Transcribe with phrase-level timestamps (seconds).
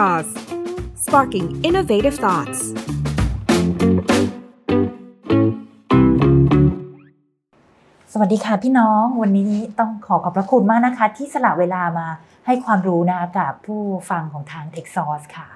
[0.00, 0.32] Sauce
[1.04, 2.60] Sparking Innovative Thoughts
[8.12, 12.06] สวัสดีค่ะพี่น้องวันนี้ต้องขอขอบพระคุณมากนะคะ ที่สละเวลามา
[12.46, 15.48] ให้ความรู้นะกับผู้ฟังของทาง t e x a u c e ค่ะ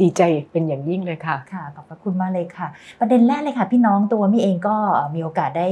[0.00, 2.68] ดีใจเป็นอย่างยิ่งเลยค่ะ ค่ะ ขอบพระคุณมากเลยค่ะ
[3.00, 4.76] ประเด็นแรกเลยค่ะ พี่น้องตัวมี่เองก็
[5.14, 5.68] มีโอกาสได้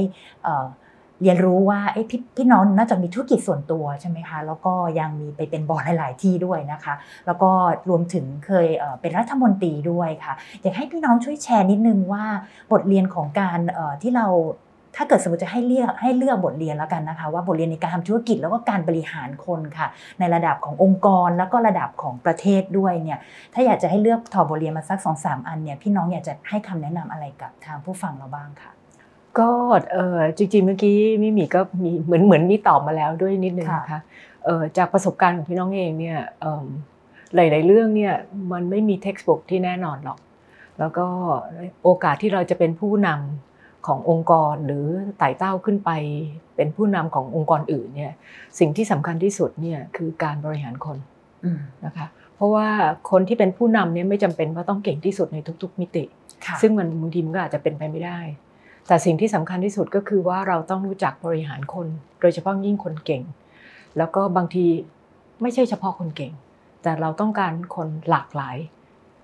[1.23, 6.93] เรียนรู้ว่าไอ้พี่พี่น้องน่าจะมีธุรกิจส่วนตัวใช่ไหมคะแล้วก็ยังมีไปเป็นบอร์ดหลาย ๆ ที่ด้วยนะคะ
[7.25, 7.51] แล้วก็
[7.89, 8.67] รวมถึงเคย
[9.01, 12.25] เป็นรัฐมนตรีด้วยค่ะอยากให้พี่น้องช่วยแชร์นิดนึงว่า
[12.71, 13.59] บทเรียนของการ
[14.01, 14.27] ที่เรา
[14.97, 19.87] ถ้าเกิดสมมติจะให้เลือกให้เลือกบทเรียนแล้วกันนะคะ ว่าบทเรียนในการทำธุรกิจแล้วก็การบริหารคนค่ะ
[20.19, 23.19] ในระดับขององค์กรแล้วก็ระดับของประเทศด้วยเนี่ย
[23.53, 28.72] ถ้าอยากจะให้เลือกถอดบทเรียนมาสักสองสามอันเนี่ยพี่น้องอยากจะให้คำแนะนำอะไรกับทางผู้ฟังเราบ้างค่ะ
[29.39, 29.49] ก็
[29.93, 34.01] เออจริงๆเมื่อกี้มิมีก็มีเหมือนเหมือนมีตอบมาแล้วด้วยนิดนึงนะคะ
[34.45, 36.19] เออจากประสบการณ์ของพี่น้องเองเนี่ย
[37.35, 38.13] หลาย ๆ เรื่องเนี่ย
[38.51, 40.19] มันไม่มีเท็กซ์บุ๊กที่แน่นอนหรอก
[40.79, 41.05] แล้วก็
[41.83, 44.85] โอกาสที่เราจะเป็นผู้นำขององค์กรหรือ
[45.17, 45.91] ไต่เต้าขึ้นไป
[46.55, 48.13] เป็นผู้นำขององค์กรอื่นเนี่ย
[48.59, 50.97] สิ่งที่สำคัญที่สุดเนี่ยคือการบริหารคน
[51.85, 52.67] นะคะเพราะว่า
[53.11, 56.03] คนที่เป็นผู้นำเนี่ยไม่จำเป็นว่าต้องเก่งที่สุดในทุก ๆ มิติ
[56.61, 58.19] ซึ่งมันบางทีมันก็อาจจะเป็นไปไม่ได้
[58.87, 61.87] แต่สิ่งที่สำคัญที่สุดก็คือว่าเราต้องรู้จักบริหารคน
[62.21, 63.23] โดยเฉพาะยิ่งคนเก่ง
[63.97, 64.65] แล้วก็บางที
[65.41, 66.33] ไม่ใช่เฉพาะคนเก่ง
[66.83, 68.57] แต่เราต้องการคนหลากหลาย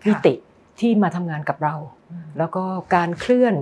[0.08, 0.34] มิติ
[0.80, 1.76] ที่มาทำงานกับเรา
[2.38, 2.64] แล้วก็
[2.96, 3.56] การเคลื่อน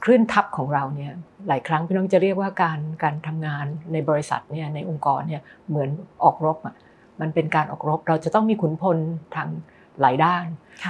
[0.00, 1.12] เคลื่อนทัพของเราเนี่ย
[1.48, 5.90] หลายครั้งพี่น้องจะเรียกว่าการการทำงานในบริษัทเนี่ยในองค์กรเนี่ยเหมือน
[6.24, 6.74] ออกรบอะ
[7.20, 8.98] มันเป็นการออกรบเราจะต้องมีขุนพล
[9.34, 9.48] ทาง
[10.00, 10.44] หลายด้าน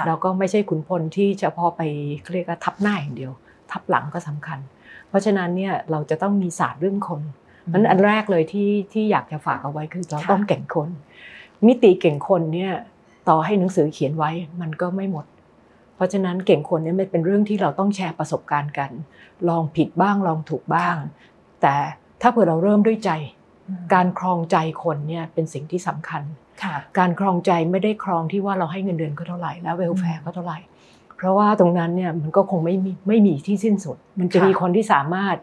[0.07, 1.83] แล้วก็ไม่ใช่ขุนพลที่เฉพาะไป
[2.33, 3.33] เรียกว่าทับหน้าอย่างเดียว
[3.71, 4.59] ทับหลังก็สำคัญ
[5.09, 7.23] เพราะฉะนั้นเนี่ยเราจะต้องมีศาสตร์เรื่องคน
[7.73, 10.91] นั้นอันแรกเลยที่ที่อยากจะฝากเอาไว้คือเราต้องเก่งคน
[11.67, 12.73] มิติเก่งคนเนี่ย
[13.29, 15.27] ต่อให้หนังสือเขียนไว้มันก็ไม่หมด
[15.95, 18.91] เพราะฉะนั้นเก่งคนเนี่ยมันเป็นเรื่องที่เราต้องแชร์ประสบการณ์กัน
[19.49, 20.97] ลองผิดบ้างลองถูกบ้าง
[21.63, 21.75] แต่
[22.21, 23.11] ถ้าเผื่อเราเริ่มด้วยใจ
[23.95, 26.23] การครองใจคนเนี่ยเป็นสิ่งที่สำคัญ
[26.99, 30.59] การครองใจไม่ได้ครองที่ว่าเราให้เงินเดือนเขาเท่าไหร่แล้วเวลแฟร์เขาเท่าไหร่
[31.19, 35.37] เพราะว่าตรงนั้นเนี่ยมันก็คงไม่มีไม่มีที่สิ้นสุด มันจะมีคนที่สามารถ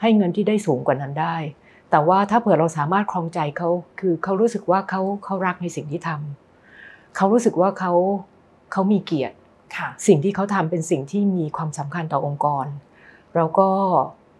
[0.00, 1.36] ให้เงินที่ได้สูงกว่านั้นได้
[1.90, 3.68] แต่ว่าถ้าเผื่อเราสามารถครองใจเขา
[4.00, 7.92] คือเขารู้สึกว่าเขาเขารักในสิ่งที่ทำเขารู้สึกว่าเขา
[8.72, 9.36] เขามีเกียรติ
[10.06, 12.66] สิ่งที่เขาทำเป็นสิ่งที่มีความสำคัญต่อองค์กร
[13.34, 13.68] เราก็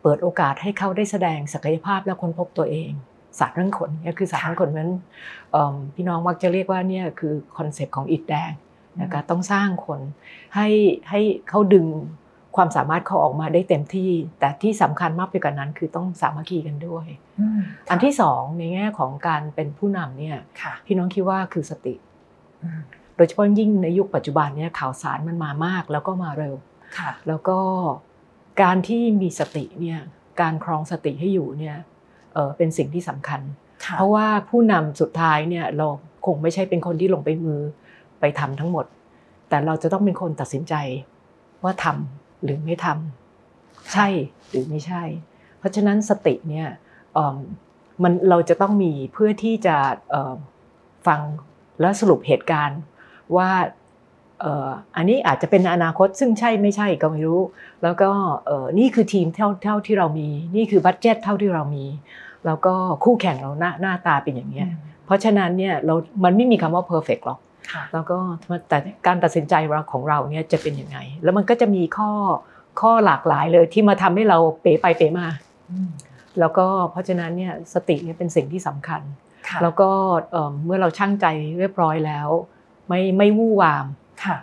[0.03, 2.91] เปิดโอกาสให้เขาได้แสดงศักยภาพและค้นพบตัวเอง
[3.39, 4.91] ศาสตร์เรื่องขนนี่คือศาสตร์เรื่องขนนั้น
[5.95, 8.53] พี่น้องมักจะเรียกว่าเนี่ยคือ concept ของอิดแดง
[9.03, 10.01] นะคะต้องสร้างคน
[10.55, 10.69] ให้
[11.11, 11.87] ให้เขาดึง
[12.57, 17.07] ความสามารถเขาออกมาได้เต็มที่ แต่ที่สำคัญมากไปกว่านั้น คือต้องสามัคคีกันด้วย
[17.91, 20.39] อันที่สองในแง่ของการเป็นผู้นำเนี่ย
[20.87, 21.95] พี่น้องคิดว่าคือสติ
[23.17, 26.55] โดยเฉพาะยิ่งในยุคปัจจุบันเนี่ยข่าวสารมันมามากแล้วก็มาเร็ว
[27.29, 27.59] แล้วก็
[28.63, 30.01] การที่มีสติเนี่ย
[30.41, 31.77] การครองสติให้อยู่เนี่ย
[32.57, 33.41] เป็นสิ่งที่สำคัญ
[33.97, 35.87] เพราะว่าผู้นำสุดท้ายเนี่ยเรา
[36.27, 37.61] คงไม่ใช่เป็นคนที่ลงไปมือ
[38.21, 38.87] ไปทำทั้งหมด
[39.49, 40.75] แต่เราจะต้องเป็นคนตัดสินใจ
[41.65, 44.09] ว่าทำหรือไม่ทำใช่
[44.51, 45.03] หรือไม่ใช่
[45.59, 46.69] เพราะฉะนั้นสติเนี่ย
[48.03, 49.77] มันเราจะต้องมีเพื่อที่จะ
[51.07, 51.21] ฟัง
[51.81, 52.81] และสรุปเหตุการณ์
[53.37, 53.51] ว่า
[54.97, 57.41] อันนี้อาจจะเป็นอนาคตซึ่งใช่ไม่ใช่ก็ไม่รู้
[57.83, 58.11] แล้วก็
[58.79, 61.85] นี่คือทีมเท่าเท่าที่เรามี นี่คือบัตเจ็ตเท่าที่เรามี
[62.47, 64.65] แล้วก็คู่แข่งเราหน้าหน้าตาเป็นอย่างนี้
[65.05, 65.95] เพราะฉะนั้นเนี่ยเรา
[66.25, 67.39] มันไม่มีคำว่า perfect หรอก
[67.93, 68.17] แล้วก็
[68.69, 69.55] แต่การตัดสินใจ
[69.93, 72.11] ของเราเนี่ยจะเป็นยังไง แล้วมันก็จะมีข้อ
[72.81, 75.29] ข้อหลากหลายเลยที่มาทำให้เราเป๋ไปเป๋มา
[76.41, 79.03] แล้วก็เพราะฉะนั้นเนี่ยสติเนี่ยเป็นสิ่งที่สำคัญ
[79.63, 79.91] แล้วก็
[80.65, 81.27] เมื่อเราช่างใจ
[81.59, 82.29] เรียบร้อยแล้ว
[82.89, 83.87] ไม่ไม่วู่วาม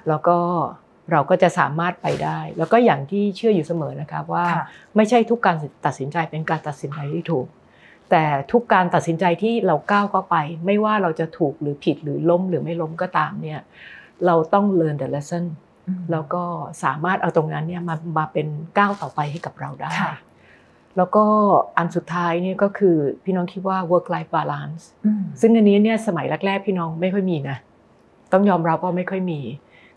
[0.10, 0.38] แล้วก็
[1.12, 4.46] เราก็จะสามารถไปได้ แล้วก็อย่างที่เชื่ออยู่เสมอนะครับว่า
[4.96, 5.56] ไม่ใช่ทุกการ
[5.86, 7.46] ตัดสินใจเป็นการตัดสินใจที่ถูก
[8.16, 10.36] แต่ทุกการตัดสินใจที่เราก้าวเข้าไป
[10.66, 13.62] ไม่ว่าเราจะถูกหรือผิดหรือล้มหรือไม่ล้มก็ตามเนี่ย
[14.26, 15.46] เราต้อง learn the lesson
[16.12, 16.44] แล้วก็
[16.84, 18.48] สามารถเอาตรงนั้นเนี่ยมามาเป็น
[18.78, 19.90] ก้าวต่อไปให้กับเราได้
[20.98, 21.26] แล้วก็
[21.78, 24.84] อันสุดท้ายเนี่ยก็คือพี่น้องคิดว่า work life balance
[25.42, 27.58] ซึ่งอันนี้เนี่ยสมัยแรกๆพี่น้องไม่ค่อยมีนะ
[28.32, 29.42] ต้องยอมรับว่าไม่ค่อยมี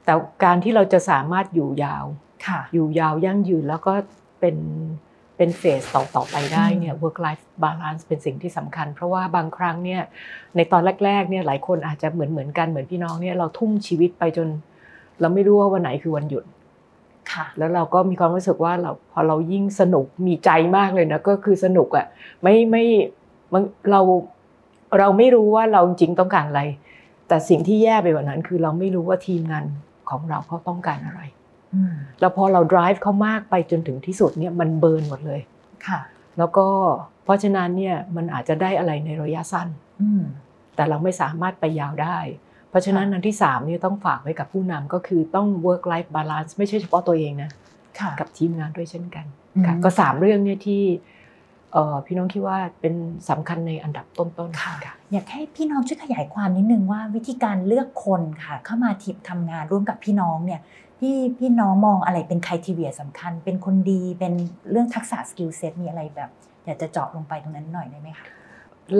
[0.05, 0.12] แต่
[0.44, 2.05] การที่เราจะสามารถอยู่ยาว
[2.75, 3.94] อยู่ยาวยั่งยืนแล้วก็
[4.40, 4.56] เป็น
[5.37, 10.03] เป็นเฟสต่อต่อไปได้เนี่ย work life balance เป็นสิ่งที่สำคัญ เพราะว่าบางครั้งเนี่ย
[10.56, 14.49] ในตอนแรกๆเนี่ยหลายคนอาจจะเหมือนเหมือนกันเหมือนพี่น้องเนี่ยเราทุ่มชีวิตไปจน
[15.21, 16.44] เราไม่รู้ว่าวันไหนคือวันหยุด
[17.33, 22.06] ค่ะแล้วเราก็มีความรู้สึกว่าเราพอเรายิ่งสนุกมีใจมากเลยนะก็คือสนุกอะ
[22.43, 22.85] ไม่ไม่
[23.91, 24.00] เรา
[24.99, 26.62] เราไม่รู้ว่าเราจริงต้องการอะไร
[27.29, 29.65] แต่สิ่งที่แย่ไปกว่านั้นคือเราไม่รู้ว่าทีมงาน
[30.11, 31.36] ของเราเขาต้องการอะไรอืม
[32.20, 35.40] แล้วพอเรา drive เขามากไปจนถึงที่สุดเนี่ยมันเบิร์นหมดเลย
[35.87, 36.00] ค่ะ
[36.38, 36.67] แล้วก็
[37.25, 39.69] เพราะฉะนั้นเนี่ยมันอาจจะได้อะไรในระยะสั้น
[40.02, 40.23] อืม
[40.76, 42.19] แต่เราไม่สามารถไปยาวได้
[42.70, 47.50] เพราะฉะนั้นค่ะอันที่3เนี่ยต้องฝากไว้กับผู้นำก็คือต้อง work life balance ไม่ใช่เฉพาะตัวเองนะ
[48.00, 49.25] ค่ะกับทีมงานด้วยเช่นกัน
[49.56, 50.82] อืมค่ะก็สามเรื่องเนี่ยที่
[51.73, 52.94] เอ่อพี่น้องคิดว่าเป็น
[53.31, 60.61] สำคัญในอันดับต้นๆค่ะค่ะ อยากให้พี่น้องช่วยขยายความนิดนึงว่าวิธีการเลือกคนค่ะ เข้ามาทีมทำงานร่วมกับพี่น้องเนี่ย
[60.98, 64.32] พี่พี่น้องมองอะไรเป็น criteria สำคัญ เป็นคนดีเป็น
[64.70, 66.31] เรื่องทักษะ skill set มีอะไรแบบ
[66.64, 68.26] อยากจะเจาะลงไปตรงนั้นหน่อยได้ไหมคะ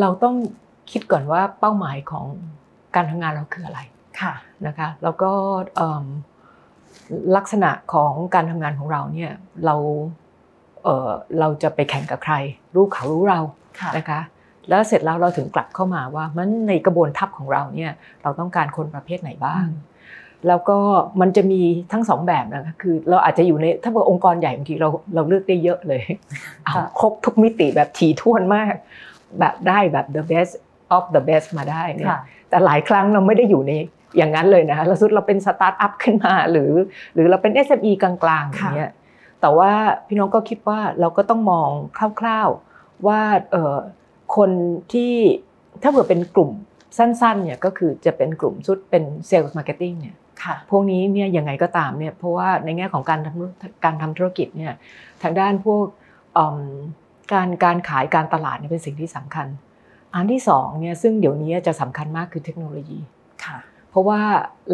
[0.01, 0.35] เราต้อง
[0.91, 2.25] คิดก่อนว่าเป้าหมายของ
[2.95, 3.81] การทำงานเราคืออะไร
[4.21, 4.35] ค่ะ
[4.67, 5.31] นะคะแล้วก็
[5.77, 6.05] เอิ่ม
[7.37, 9.33] ลักษณะของการทำงานของเราเนี่ย
[9.65, 9.77] เรา
[10.85, 12.35] เอ่อเราจะไปแข่งกับใคร
[12.75, 13.41] รู้เขารู้เรา
[13.81, 14.21] ค่ะนะคะ
[14.69, 17.93] แล้วเสร็จแล้วเราถึงกลับเข้ามาว่ามันในกระบวนทัพของเราเนี่ย
[18.23, 19.67] เราต้องการคนประเภทไหนบ้าง
[20.49, 20.79] แล้วก็
[21.21, 21.61] มันจะมี
[21.93, 26.03] ทั้งสองแบบนะคะคือเราอาจจะอยู่ในถ้าเกิดองค์กรใหญ่บางทีเราเราเลือกได้เยอะเลย
[26.65, 28.75] เอาครบทุกมิติแบบถี่ถ้วนมาก
[29.41, 30.53] แบบได้แบบ the best
[30.97, 33.73] of the best มาได้เนี่ยค่ะแต่หลายครั้งเราไม่ได้อยู่ใน
[34.17, 36.73] อย่างนั้นเลยนะคะเราสุดเราเป็นสตาร์ทอัพขึ้นมาหรือ
[37.15, 38.93] หรือเราเป็น SME กลางๆอย่างเงี้ย
[39.41, 39.73] แต่ว่า
[40.07, 41.71] พี่น้องก็คิดว่าเราก็ต้องมอง
[42.21, 43.21] คร่าวๆว่า
[43.51, 43.77] เอ่อ
[44.37, 44.51] คน
[44.93, 45.15] ที่
[45.83, 46.51] ถ้าเกิดเป็นกลุ่ม
[46.99, 50.26] สั้นๆเนี่ยก็คือจะเป็นกลุ่มชุดเป็น sales marketing เนี่ยค่ะ
[50.71, 54.75] พวกนี้เนี่ยยังไงก็ตามเนี่ยเพราะว่าในแง่ของการทำการทำธุรกิจเนี่ย
[55.23, 55.85] ทางด้านพวก
[56.37, 56.63] อืม
[57.33, 59.47] การการขายการตลาดเนี่ยเป็นสิ่งที่สำคัญ
[60.15, 62.99] อันที่สองเนี่ยซึ่งเดี๋ยวนี้จะสำคัญมากคือเทคโนโลยี
[63.45, 63.59] ค่ะ
[63.91, 64.21] เพราะว่า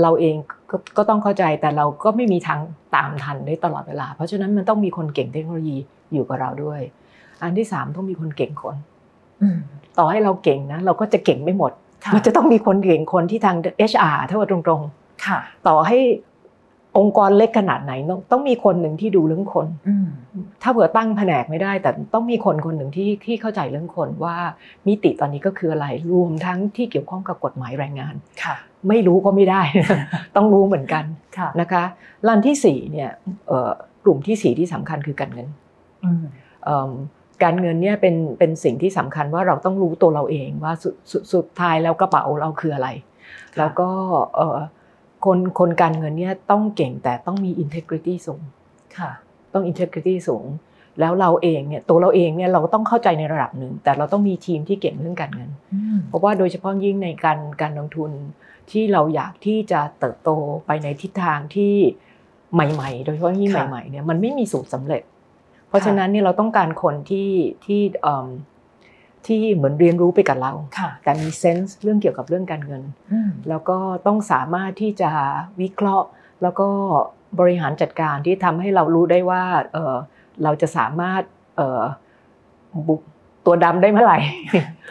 [0.03, 0.37] เราเอง
[0.71, 2.61] ก็ก็ต้องเข้าใจแต่เราก็ไม่มีทาง
[2.97, 5.77] ตามทันได้ตลอดเวลา เพราะฉะนั้นมันต้องมีคนเก่งเทคโนโลยี
[6.13, 6.81] อยู่กับเราด้วย
[7.43, 8.77] อันที่สามต้องมีคนเก่งคน
[9.43, 9.59] อืม
[9.99, 11.73] ต่อให้เราเก่งนะเราก็จะเก่งไม่หมด
[12.05, 13.57] ค่ะมันจะต้องมีคนเก่งคนที่ทาง
[13.91, 15.02] HR ถ้าว่าตรงๆค่ะ
[15.67, 15.99] ต่อให้
[16.99, 20.09] องค์กรเล็กขนาดไหนต้องต้องมีคนหนึ่งที่ดูเรื่องคนอืม
[20.63, 24.37] ถ้าเผื่อตั้งแผนกไม่ได้ แต่ต้องมีคนคนหนึ่งที่ที่เข้าใจเรื่องคนว่า
[24.87, 28.57] มิติตอนนี้ก็คืออะไรรวมทั้งที่เกี่ยวข้องกับกฎหมายแรงงานค่ะ
[28.89, 29.63] ไม่รู้ก็ไม่ได้
[30.37, 31.05] ต้องรู้เหมือนกัน
[31.39, 31.85] ค่ะนะคะ
[32.29, 33.11] ลันที่สี่เนี่ย
[33.49, 33.71] เอ่อ
[34.05, 35.49] กลุ่มที่สี่ที่สำคัญคือการเงิน
[36.05, 36.25] อืม
[36.65, 36.91] เอิ่ม
[37.43, 42.89] การเงินเนี่ยเป็นเป็นสิ่งที่สำคัญว่าเราต้องรู้ตัวเราเองว่าสุดสุดสุดท้ายแล้วกระเป๋าเราคืออะไร
[43.59, 43.89] แล้วก็
[44.37, 44.59] เอ่อ
[45.27, 48.43] คนคนการเงินเนี่ยต้องเก่งแต่ต้องมี integrity สูง
[48.99, 49.11] ค่ะ
[49.53, 50.47] ต้อง integrity สูง
[51.01, 58.11] แล้วเราเองเนี่ยตัวเราเองเนี่ยเราก็ต้องเข้าใจในระดับหนึ่ง แต่เราต้องมีทีมที่เก่งเรื่องการเงินอืมเพราะว่าโดยเฉพาะยิ่งในการการลงทุน
[58.71, 60.31] ที่เราอยากที่จะเติบโต
[60.67, 61.75] ไปในทิศทางที่
[62.55, 65.03] ใหม่ ๆ โดยเฉพาะยิ่งค่ะใหม่ๆเนี่ยมันไม่มีสูตรสำเร็จ
[65.69, 67.31] เพราะฉะนั้นเนี่ยเราต้องการคนที่
[67.65, 68.27] ที่เอิ่ม
[69.27, 72.83] ที่เหมือนเรียนรู้ไปกับเราค่ะแต่มีเซนส์เรื่องเกี่ยวกับเรื่องการเงิน
[73.13, 75.11] อืมแล้วก็ต้องสามารถที่จะ
[75.61, 76.07] วิเคราะห์
[76.43, 76.69] แล้วก็
[77.41, 79.43] บริหารจัดการที่ทำให้เรารู้ได้ว่า
[79.73, 79.95] เออ
[80.43, 81.23] เราจะสามารถ
[81.57, 81.83] เอ่อ
[82.89, 83.01] บุก
[83.47, 84.19] ตัวดำได้เมื่อไหร่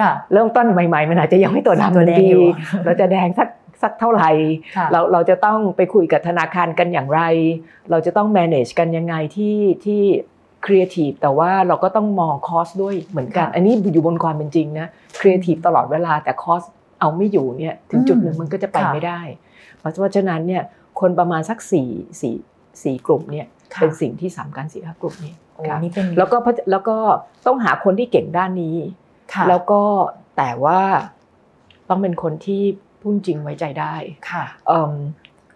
[0.02, 2.46] ค่ะเริ่มต้นใหม่ๆมันอาจจะยังไม่ตัวดำตัวแดงดีอยู่
[2.86, 3.50] เราจะแดงสัก
[3.82, 4.30] สักเท่าไหร่
[4.78, 7.22] ค่ะเราเราจะต้องไปคุยกับธนาคารกันอย่างไร
[7.92, 10.02] เราจะต้อง manage กันยังไงที่ที่
[10.66, 14.88] ครีเอทีฟแต่ว่าเราก็ต้องมอง cost ด้วยเหมือนกันค่ะอันนี้อยู่บนความเป็นจริงนะ
[15.20, 16.62] ครีเอทีฟตลอดเวลาแต่ cost
[17.00, 19.22] เอาไม่อยู่เนี่ยถึงจุดหนึ่งมันก็จะไปค่ะไม่ได้
[19.78, 20.64] เพราะฉะนั้นเนี่ย
[21.00, 21.90] คนประมาณสักสี่
[22.22, 22.36] สี่
[22.84, 26.98] สี่กลุ่มเนี่ยค่ะเป็นสิ่งที่สำคัญสี่ห้ากลุ่มนี้โอ้ค่ะนี่เป็นแล้วก็พัฒแล้วก็
[27.46, 28.78] ต้องหาคนที่เก่งด้านนี้
[29.34, 29.82] ค่ะแล้วก็
[30.38, 30.82] แต่ว่า
[31.90, 32.62] ต้องเป็นคนที่
[33.00, 33.94] พูดจริงไว้ใจได้
[34.32, 34.94] ค่ะเอิ่ม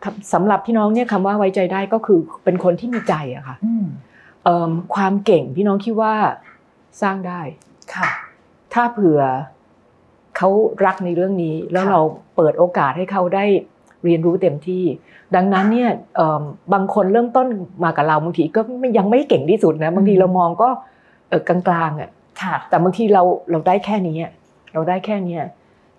[0.03, 3.87] คำสำหรับพี่น้องเนี่ยคำว่าไว้ใจได้ก็คือเป็นคนที่มีใจอะค่ะอืมเอิ่ม
[4.95, 6.13] ความเก่งพี่น้องคิดว่า
[7.01, 7.41] สร้างได้
[7.93, 8.09] ค่ะ
[8.73, 9.21] ถ้าเผื่อ
[10.37, 10.49] เขา
[10.85, 12.01] รักในเรื่องนี้แล้วค่ะเรา
[12.35, 13.45] เปิดโอกาสให้เขาได้
[14.03, 14.83] เรียนรู้เต็มที่
[15.35, 17.47] ดังนั้นเนี่ยเอิ่มบางคนเริ่มต้น
[17.83, 20.69] มากับเราบางทีก็ไม่ยังไม่เก่งที่สุดนะบางทีเรามองก็
[21.29, 21.59] เออกลา
[21.89, 22.09] งๆอะ
[22.41, 24.31] ค่ะแต่บางทีเราเราได้แค่นี้อะ
[24.73, 25.43] เราได้แค่เนี้ย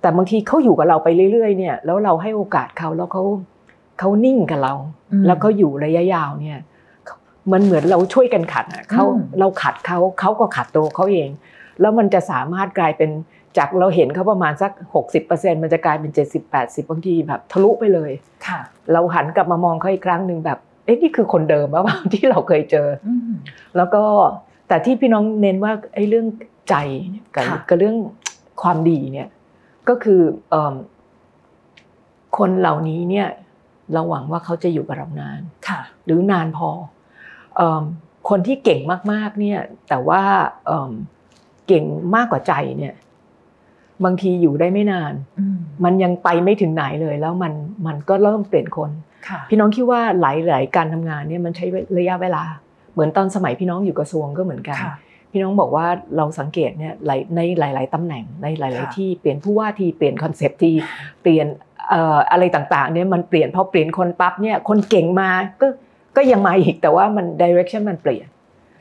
[0.01, 3.23] แต่บางทีเขาอยู่กับเราไปเรื่อยๆ เนี่ย แล้วเราให้โอกาสเขาแล้วเขา
[3.99, 4.75] เขานิ่งกับเรา
[5.13, 6.59] อืมแล้วเขาอยู่ระยะยาวเนี่ย
[7.53, 11.29] มันเหมือนเราช่วยกันขัดอะเขาอืมเราขัดเขาเขาก็ขัดตัวเขาเอง
[11.81, 13.11] แล้วมันจะสามารถกลายเป็น
[13.59, 14.73] จากเราเห็นเขาประมาณสัก
[15.19, 16.11] 60%มันจะกลายเป็น
[16.51, 18.11] 70-80บางทีแบบทะลุไปเลย
[18.47, 18.61] ค่ะ
[18.93, 23.35] เราหันกลับมามองเขาอีกครั้งหนึ่งแบบเอ๊ะนี่คือคนเดิมหรือเปล่าที่เราเคยเจออืม
[23.77, 24.03] แล้วก็
[24.69, 26.27] แต่ที่พี่น้องเน้นว่าไอ้เรื่อง
[26.69, 26.75] ใจ
[27.11, 27.97] เนี่ยกับค่ะกับเรื่อง
[28.63, 29.29] ความดีเนี่ย
[29.89, 30.75] ก็คือเอิ่ม
[32.39, 33.29] คนเหล่านี้เนี่ย
[33.93, 36.96] เราหวังว่าเขาจะอยู่กับเรานานค่ะ หรือนานพอเอิ่ม
[38.29, 38.81] คนที่เก่ง
[39.13, 40.23] มากๆเนี่ยแต่ว่า
[40.67, 40.93] เอิ่ม
[41.67, 41.85] เก่ง
[42.15, 42.95] มากกว่าใจเนี่ย
[44.05, 47.53] บางทีอยู่ได้ไม่นานอืมมันยังไปไม่ถึงไหนเลยแล้วมัน
[47.87, 48.91] มันก็เริ่มเปลี่ยนคน
[49.29, 51.67] ค่ะพี่น้องคิดว่าหลายๆการทำงานเนี่ยมันใช้
[51.99, 52.43] ระยะเวลา
[52.93, 54.95] เหมือนตอนสมัยพี่น้องอยู่กระทรวงก็เหมือนกันค่ะ
[55.33, 55.87] พี่น้องบอกว่า
[56.17, 60.73] เราสังเกตเนี่ยหลายในหลาย ๆตำแหน่งในหลายค่ะๆที่เปลี่ยนผู้ว่าทีเปลี่ยน concept ที
[61.23, 61.47] เปลี่ยน
[61.89, 65.67] เอ่ออะไรต่างๆเนี่ยมันเปลี่ยนพอเปลี่ยนคนปั๊บเนี่ยคนเก่งมาก็
[66.17, 68.29] ก็ยังมาอีกแต่ว่ามัน direction มันเปลี่ยน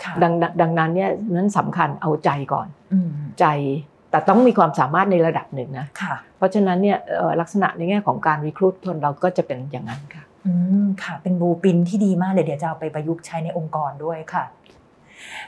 [0.04, 3.46] ค่ะดังดังนั้นเนี่ยนั้นสำคัญเอาใจก่อนอืมใจ
[4.12, 10.52] แต่ต้องมีความสามารถในระดับหนึ่งนะค่ะเพราะฉะนั้นเนี่ยเอ่อลักษณะในแง่ของการ recruit คนเราก็จะเป็นอย่างนั้นค่ะอื
[10.86, 14.44] มค่ะ เป็นบลูปรินท์ที่ดีมากเลยเดี๋ยวจะเอาไปประยุกต์ใช้ในองค์กรด้วยค่ะ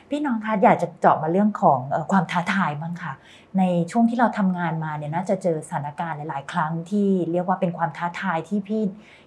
[0.10, 3.14] พี่น้องคะอยากจะเจาะมาเรื่องของเอ่อความท้าทายบ้างค่ะ
[3.58, 8.84] ในช่วงที่เราทำงานมาเนี่ยน่าจะเจอสถานการณ์หลาย ๆ ครั้งที่เรียกว่าเป็นความท้าทายที่พี่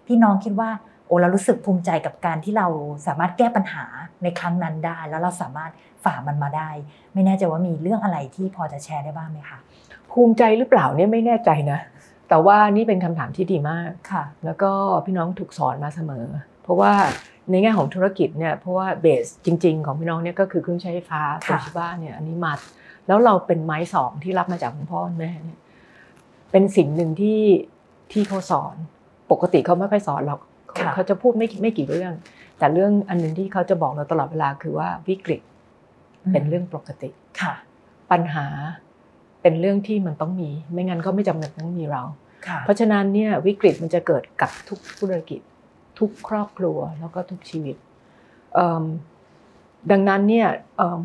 [0.06, 0.70] พี่น้องคิดว่า
[1.10, 2.66] โอ้เรารู้สึกภูมิใจกับการที่เรา
[3.06, 3.84] สามารถแก้ปัญหา
[4.22, 5.70] ในครั้งนั้นได้ แล้วเราสามารถ
[6.04, 6.70] ฝ่ามันมาได้
[7.14, 9.58] ไม่แน่ใจว่ามีเรื่องอะไรที่พอจะแชร์ได้บ้างไหมคะ
[10.10, 11.78] ภูมิใจหรือเปล่าเนี่ยไม่แน่ใจนะ
[12.28, 14.70] แต่ว่านี่เป็นคำถามที่ดีมากค่ะ แล้วก็
[15.06, 16.26] พี่น้องถูกสอนมาเสมอ
[16.62, 16.92] เพราะว่า
[17.50, 22.52] ในแง่ของธุรกิจเนี่ยเพราะว่าเบสจริง ๆ ของพี่น้องเนี่ยก็คือเครื่องใช้ไฟฟ้าโตค่ะชิบ้าเนี่ยอันนี้มา
[23.06, 25.58] แล้วเราเป็นไม้สองที่รับมาจากคุณพ่อคุณแม่เนี่ย
[26.50, 27.40] เป็นสิ่งหนึ่งที่
[28.12, 28.74] ที่เขาสอน
[29.30, 30.40] ปกติเขาไม่ค่อยสอนหรอก
[30.74, 32.12] เขาค่ะเขาจะพูดไม่ไม่กี่เรื่อง
[32.58, 35.40] แต่เรื่องอันหนึงที่เขาจะบอกเราตลอดเวลาคือว่าวิกฤต
[36.32, 37.10] เป็นเรื่องปกติ
[37.40, 37.52] ค่ะ
[38.10, 38.46] ปัญหา
[39.42, 42.02] เป็นเรื่องที่มันต้องมี ไม่งั้นก็ไม่จำเป็นต้องมีเรา
[42.46, 45.40] ค่ะเพราะฉะนั้นเนี่ยวิกฤตมันจะเกิดกับทุกธุรกิจ
[45.98, 47.76] ทุกครอบครัวแล้วก็ทุกชีวิต
[48.54, 48.84] เอิ่ม
[49.90, 51.00] ดังนั้นเนี่ยเอิ่ม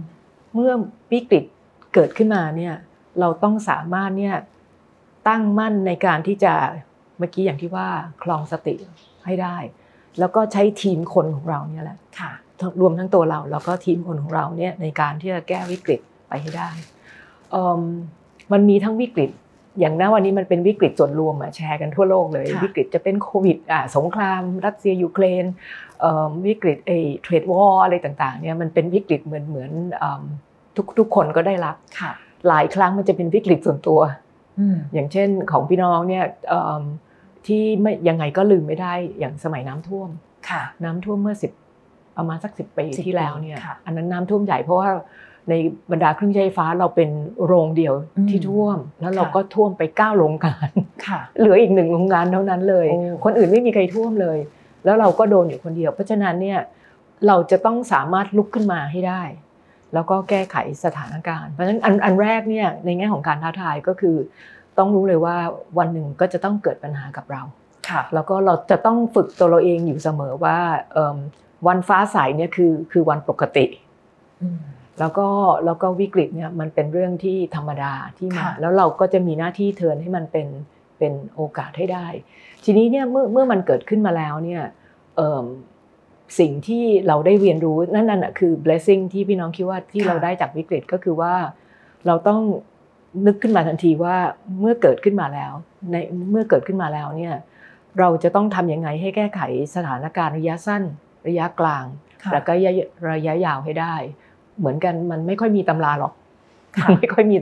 [0.53, 0.71] เมื่อ
[1.13, 1.43] วิกฤต
[1.93, 2.75] เกิดขึ้นมาเนี่ย
[3.19, 4.35] เราต้องสามารถเนี่ย
[5.27, 6.53] ตั้งมั่นในการที่จะ
[7.17, 7.87] เมื่อกี้อย่างที่ว่า
[8.23, 8.75] คลองสติ
[9.25, 9.57] ให้ได้
[10.19, 16.69] แล้วก็ใช้ทีมคนของเราเนี่ยแหละค่ะทั้งรวมทั้งตัวเราแล้วก็ทีมคนของเราเนี่ยในการที่จะแก้วิกฤตไปให้ได้
[17.51, 17.81] เอิ่ม
[18.51, 19.31] มันมีทั้งวิกฤต
[19.79, 25.45] อย่างณวันนี้มันเป็นวิกฤตส่วนรวมอะแชร์กันทั่วโลกเลยค่ะวิกฤตจะเป็นโควิดอะสงคราม รัสเซียยูเครน
[25.99, 30.23] เอิ่มวิกฤตไอ้ trade war อะไรต่างๆเนี่ยมันเป็นวิกฤตเหมือนเหมือนเอิ่ม
[30.75, 32.11] ทุกทุกคนก็ได้รับค่ะ
[32.47, 33.99] หลายครั้งมันจะเป็นวิกฤตส่วนตัว
[34.59, 36.83] อืมอย่างเช่นของพี่น้องเนี่ยเอิ่ม
[37.47, 40.09] ที่ไม่ยังไงก็ลืมไม่ได้อย่างสมัยน้ำท่วม
[40.49, 41.51] ค่ะ น้ำท่วมเมื่อสิบ
[42.17, 44.89] ประมาณสักสิบปี10ที่แล้วเนี่ยค่ะอันนั้นน้ำท่วมใหญ่เพราะว่า
[45.49, 45.53] ใน
[45.91, 47.09] บรรดาเครื่องใช้ไฟฟ้าเราเป็น
[47.45, 50.69] โรงเดียวอืมที่ท่วม แล้วเราค่ะก็ท่วมไปเก้าโรงงาน
[51.07, 54.37] ค่ะเหลืออีกหนึ่งโรงงานเท่านั้นเลยโอ้คนอื่นไม่มีใครท่วมเลย
[54.85, 56.59] แล้วเราก็โดนอยู่คนเดียว เพราะฉะนั้นเนี่ย
[57.27, 59.23] เราจะต้องสามารถลุกขึ้นมาให้ได้
[59.93, 64.17] แล้วก็แก้ไขสถานการณ์ เพราะฉะนั้นอันอันแรกเนี่ยในแง่ของการท้าทายก็คือ
[64.77, 65.35] ต้องรู้เลยว่า
[65.77, 67.41] วันหนึ่งก็จะต้องเกิดปัญหากับเรา
[67.89, 70.57] ค่ะแล้วก็เราจะต้องฝึกตัวเราเองอยู่เสมอว่า
[70.93, 71.17] เอิ่ม
[71.67, 73.65] วันฟ้าใสเนี่ยคือคือวันปกติ
[74.41, 74.59] อืม
[74.99, 75.27] แล้วก็
[75.65, 80.47] แล้วก็วิกฤตเนี่ยมันเป็นเรื่องที่ธรรมดาที่มาค่ะแล้วเราก็จะมีหน้าที่เทิร์นให้มันเป็น
[80.97, 82.07] เป็นโอกาสให้ได้
[82.63, 84.63] ทีนี้เนี่ยเมื่อเมื่อมันเกิดขึ้นมาแล้วเนี่ย
[85.15, 85.45] เอิ่ม
[86.39, 91.33] สิ่งที่เราได้เรียนรู้นั่นนั่นน่ะคือ blessing ที่พี่น้องคิดว่าที่ค่ะเราได้จากวิกฤตก็คือว่า
[92.07, 92.41] เราต้อง
[93.25, 94.15] นึกขึ้นมาทันทีว่า
[94.59, 95.51] เมื่อเกิดขึ้นมาแล้ว
[95.91, 95.95] ใน
[96.31, 97.35] เมื่อเกิดขึ้นมาแล้วเนี่ย
[97.99, 99.41] เราจะต้องทำยังไงให้แก้ไข
[99.75, 100.83] สถานการณ์ระยะสั้น
[101.27, 101.85] ระยะกลาง
[102.23, 103.95] ค่ะแล้วก็ระยะระยะยาวให้ได้
[104.59, 106.13] เหมือนกันมันไม่ค่อยมีตำราหรอก
[106.75, 107.35] ค่ะมันไม่ค่อยมี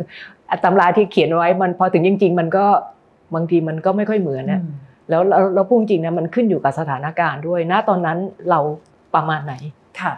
[0.65, 2.65] ตำราที่เขียนไว้มันพอถึงจริง ๆ มันก็
[3.35, 4.73] บางทีมันก็ไม่ค่อยเหมือนนะอืม
[5.09, 8.17] แล้วเราเราพูดจริงนะมันขึ้นอยู่กับสถานการณ์ด้วยณตอนนั้น
[8.49, 8.59] เรา
[9.15, 9.53] ประมาณไหน
[10.01, 10.13] ค่ะ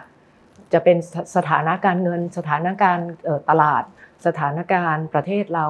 [0.72, 3.82] จะเป็นสสถานการณ์เงินสถานการณ์เอ่อตลาด
[4.26, 5.66] สถานการณ์ประเทศเรา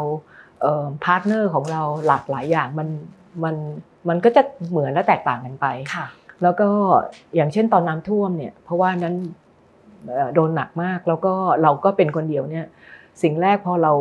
[1.05, 2.89] พาร์ทเนอร์ของเราหลากหลายอย่างมัน
[3.45, 3.57] มัน
[4.09, 6.07] มันก็จะเหมือนและแตกต่างกันไปค่ะ
[6.43, 6.69] แล้วก็
[7.35, 9.15] อย่างเช่นตอนน้ำท่วมเนี่ย เพราะว่านั้น
[10.13, 12.67] เอ่อโดนหนักมากแล้วก็เราก็เป็นคนเดียวเนี่ย
[13.23, 13.93] สิ่งแรกพอเรา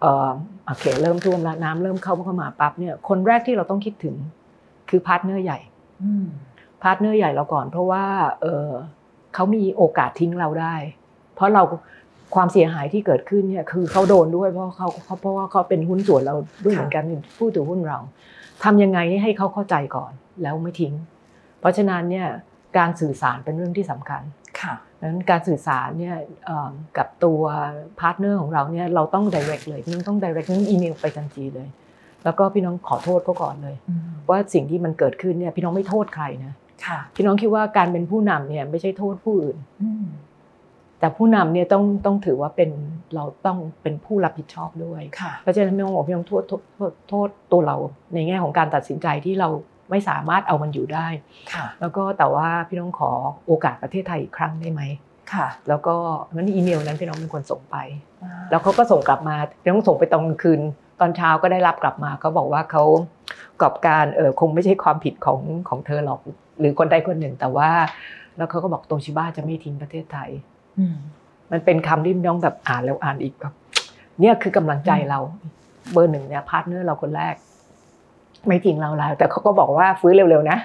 [0.00, 0.30] เอ่อ
[0.66, 4.14] โอเคเริ่มท่วมแล้วน้ำเริ่มเข้าเข้ามาปั๊บเนี่ยคนแรกที่เราต้องคิดถึง
[4.90, 5.58] คือพาร์ทเนอร์ใหญ่
[6.02, 6.26] อืม
[6.82, 8.04] พาร์ทเนอร์ใหญ่เราก่อน เพราะว่า
[8.42, 8.68] เออ
[9.34, 10.74] เขามีโอกาสทิ้งเราได้
[11.34, 11.62] เพราะเรา
[12.34, 17.98] ความเสียหายที่เกิดขึ้นเนี่ยคือเขาโดนด้วยเพราะเขาเขาเพราะว่าเขาเป็นหุ้นส่วนเราด้วยเหมือนกันเป็นผู้ถือหุ้นเรา
[18.64, 20.94] ทำยังไงให้เขาเข้าใจก่อนแล้วไม่ทิ้ง
[21.60, 22.26] เพราะฉะนั้นเนี่ย
[22.78, 24.22] การสื่อสารเป็นเรื่องที่สำคัญ
[24.60, 26.16] ค่ะดังนั้นการสื่อสารเนี่ย
[26.46, 27.40] เอ่อกับตัว
[28.00, 31.68] พาร์ทเนอร์ของเราเนี่ยเราต้อง direct เลยพี่น้องต้อง direct นั่นอีเมลไปทันทีเลย
[32.24, 36.54] แล้วก็พี่น้องขอโทษเขาก่อนเลยอืมว่าสิ่งที่มันเกิดขึ้นเนี่ยพี่น้องไม่โทษใครนะ
[36.86, 40.06] ค่ะพี่น้องคิดว่าการเป็นผู้นำเนี่ยไม่ใช่โทษผู้อื่นอืม
[41.00, 42.70] แต่ผู้นำเนี่ยต้องต้องถือว่าเป็น
[43.14, 47.76] เราต้องเป็นผู้รับผิดชอบด้วยค่ะเพราะฉะนั้นไม่ต้องบอกพี่น้องโทษโทษโทษโทษตัวเรา
[48.14, 49.48] ในแง่ของการตัดสินใจที่เรา
[49.90, 51.08] ไม่สามารถเอามันอยู่ได้
[51.52, 53.10] ค่ะแล้วก็แต่ว่าพี่น้องขอ
[53.46, 54.82] โอกาสประเทศไทยอีกครั้งได้ไหม
[55.32, 55.96] ค่ะ แล้วก็
[56.34, 57.76] งั้นอีเมลนั้นพี่น้องเป็นคนส่งไป
[58.50, 60.60] แล้วเขาก็ส่งกลับมาพี่น้องส่งไปตอนกลางคืน
[61.00, 66.20] ตอนเช้าก็ได้รับกลับมาเขาบอกว่าเขากอบกาญจน์เออคงไม่ใช่ความผิดของของเธอหรอก
[66.60, 67.70] หรือคนใดคนหนึ่ง แต่ว่า
[68.36, 70.57] แล้วเขาก็บอกโตชิบ้าจะไม่ทิ้งประเทศไทยอื
[70.92, 70.94] ม
[71.52, 73.54] มันเป็นคำที่น้องแบบอ่านแล้วอ่านอีกแบบ
[74.20, 75.18] เนี่ยคือกำลังใจเรา
[75.92, 77.34] เบอร์หนึ่งเนี่ยพาร์ทเนอร์เราคนแรก
[78.46, 80.58] ไม่ทิ้งเราแล้ว แต่เขาก็บอกว่าฟื้นเร็วๆนะ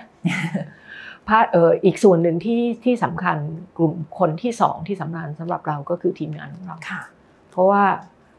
[1.27, 3.38] พาร์ทเอออีกส่วนหนึ่งที่ที่สำคัญ
[3.77, 7.01] กลุ่มคนที่สองที่สำคัญสำหรับเราก็คือทีมงานของเราค่ะ
[7.51, 7.84] เพราะว่า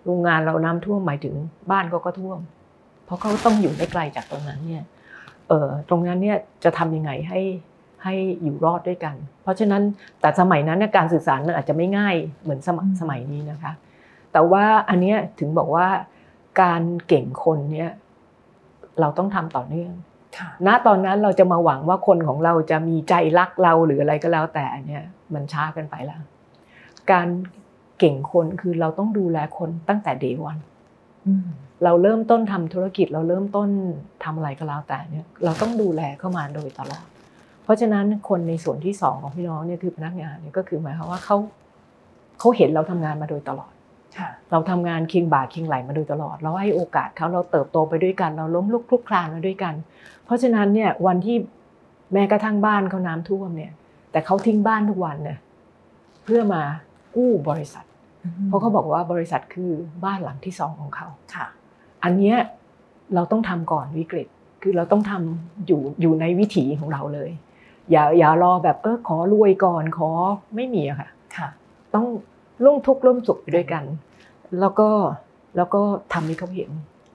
[0.04, 1.34] โรงงานเราน้ำท่วมหมายถึง
[1.70, 2.38] บ้านเขาก็ท่วม
[3.04, 4.84] เพราะเขาต้องอยู่ไม่ไกลจากตรงนั้นเนี่ย
[5.48, 7.40] เออตรงนั้นเนี่ยจะทำยังไงให้
[8.04, 9.82] ให้อยู่รอดด้วยกัน เพราะฉะนั้น
[10.20, 13.72] แต่สมัยนั้นเนยการสื่อสารมันอาจจะไม่ง่ายเหมือนสมัยอืมสมัยนี้นะคะ
[14.32, 15.86] แต่ว่าอันเนี้ยถึงบอกว่า
[16.62, 17.90] การเก่งคนเนี่ย
[19.00, 19.92] เราต้องทำต่อเนื่อง
[20.38, 26.20] ค่ะณตอนนั้นเราจะมาหวังว่าคนของเราจะมีใจรักเราหรืออะไรก็แล้วแต่เนี่ยมันช้าเกันไปแล้ว
[27.12, 27.28] การ
[27.98, 30.58] เก่งคนคือเราต้องดูแลคนตั้งแต่เดวัน
[31.26, 31.46] อืม
[31.84, 33.68] เราเริ่มต้นทำธุรกิจเราเริ่มต้น
[34.24, 37.06] ทำอะไรก็แล้วแต่เนี่ยเราต้องดูแลเข้ามาโดยตลอด
[37.64, 41.36] เพราะฉะนั้นคนในส่วนที่สองของพี่น้องเนี่ยคือพนักงานเนี่ยก็คือหมายความว่าเขา
[42.38, 43.72] เขาเห็นเราทำงานมาโดยตลอด
[44.18, 49.74] ค่ะเราทำงานเคียงบ่าเคียงไหลมาโดยตลอด เราให้โอกาสเขาเราเติบโตไปด้วยกัน เราล้มลุกคลุกคลานมาด้วยกัน
[50.24, 51.36] เพราะฉะนั้นเนี่ยวันที่
[52.12, 53.72] แม้กระทั่งบ้านเขาน้ำท่วมเนี่ย
[54.12, 55.38] แต่เขาทิ้งบ้านทุกวันเนี่ย
[56.24, 56.62] เพื่อมา
[57.16, 57.84] กู้บริษัท
[58.46, 59.70] เพราะเขาบอกว่าบริษัทคือ
[60.04, 61.46] บ้านหลังที่สองของเขาค่ะ
[62.04, 62.36] อันเนี้ย
[63.14, 64.28] เราต้องทำก่อนวิกฤต
[64.62, 67.30] คือเราต้องทำอยู่อยู่ในวิถีของเราเลย
[67.90, 70.10] อย่าอย่ารอแบบเออขอรวยก่อนขอ
[70.54, 71.48] ไม่มีอะค่ะค่ะ
[71.94, 72.06] ต้อง
[72.64, 73.84] ร่วมทุกข์ร่วมสุขไปด้วยกัน
[74.60, 74.88] แล้วก็
[75.56, 76.70] แล้วก็ทำให้เขาเห็น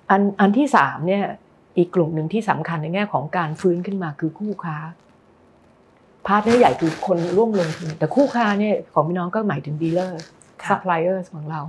[0.09, 1.23] อันอันที่สามเนี่ย
[1.77, 4.77] อีกกลุ่มหนึ่งที่สำคัญในแง่ของการฟื้นขึ้นมาคือคู่ค้า
[6.25, 10.21] พาร์ทเนอร์ใหญ่คือคนร่วมลงทุนแต่คู่ค้าเนี่ยของพี่น้องก็หมายถึงดีลเลอร์
[10.63, 11.61] ค่ะซัพพลายเออร์ของเรา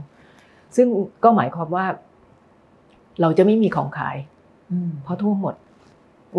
[0.77, 0.87] ซึ่ง
[1.25, 1.87] ก็หมายความว่า
[3.21, 4.17] เราจะไม่มีของขาย
[4.71, 5.55] อืมเพราะท่วมหมด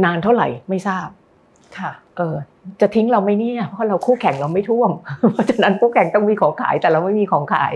[0.03, 1.07] นานเท่าไหร่ไม่ทราบ
[1.79, 2.35] ค่ะเออ
[2.81, 4.91] จะทิ้งเราไหมเนี่ยเพราะเราคู่แข่งเราไม่ท่วม
[5.33, 7.73] เพราะฉะนั้นคู่แข่งต้องมีของขายแต่เราไม่มีของขาย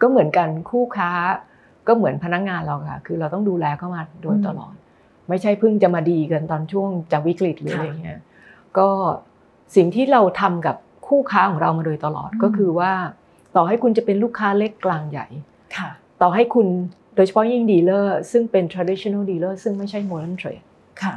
[0.00, 1.10] ก็เหมือนกันคู่ค้า
[1.88, 4.74] ก็เหมือนพนักงานเราค่ะ คือเราต้องดูแลเข้ามาโดยตลอด
[5.28, 8.20] ไม่ใช่เพิ่งจะมาดีกันตอนช่วงจะวิกฤตหรืออะไรเงี้ย
[8.78, 8.88] ก็
[9.76, 10.76] สิ่งที่เราทำกับ
[11.08, 12.92] คู่ค้าของเรามาโดยตลอดอืมก็คือว่า
[13.56, 15.26] ต่อให้คุณจะเป็นลูกค้าเล็กกลางใหญ่
[15.76, 15.90] ค่ะ
[16.22, 16.66] ต่อให้คุณ
[17.16, 20.64] โดยเฉพาะยิ่งดีลเลอร์ซึ่งเป็น traditional dealer ซึ่งไม่ใช่ modern trade
[21.02, 21.14] ค่ะ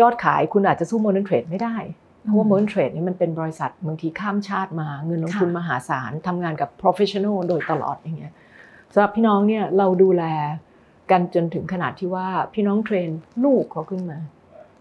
[0.00, 1.76] ยอดขายคุณอาจจะสู้ modern trade ไม่ได้
[2.22, 8.34] เพราะว่า modern trade เนี่ยมันเป็นบริษัทบางทีข้ามชาติมาเงินลงทุนค่ะมหาศาลทำงานกับ professional โดยตลอดอย่างเงี้ย
[8.92, 10.24] สำหรับพี่น้องเนี่ยเราดูแล
[11.10, 13.08] กันจนถึงขนาดที่ว่าพี่น้อง train
[13.44, 14.18] ลูกเขาขึ้นมา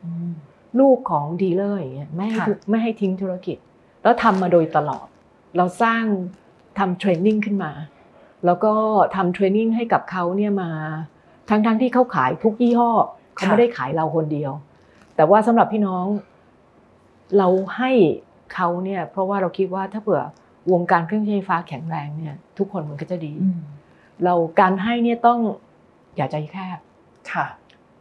[0.04, 0.32] อืม
[0.80, 3.58] ลูกของดีลเลอร์อย่างเงี้ยไม่ให้ค่ะทุกไม่ให้ทิ้งธุรกิจ
[4.04, 5.08] แล้วทำมาโดยตลอด
[5.58, 6.04] เราสร้าง
[6.80, 7.72] ทำ training ขึ้นมา
[8.46, 8.74] แล้วก็
[9.16, 10.72] ทำ training ให้กับเขาเนี่ยมา
[11.50, 12.92] ทั้งทั้งๆที่เขาขายทุกยี่ห้อ
[13.36, 14.52] เขาไม่ได้ขายเราคนเดียว
[15.20, 16.06] แต่ว่าสำหรับพี่น้อง
[17.38, 17.92] เราให้
[18.54, 20.24] เขาเนี่ย เพราะว่าเราคิดว่าถ้าเผื่อ
[20.72, 23.60] วงการเครื่องใช้ไฟฟ้าแข็งแรงเนี่ย ทุกคนมันก็จะดีอืม
[24.24, 25.40] เราการให้เนี่ยต้อง
[26.16, 26.80] อย่าใจแคบ
[27.32, 27.46] ค่ะ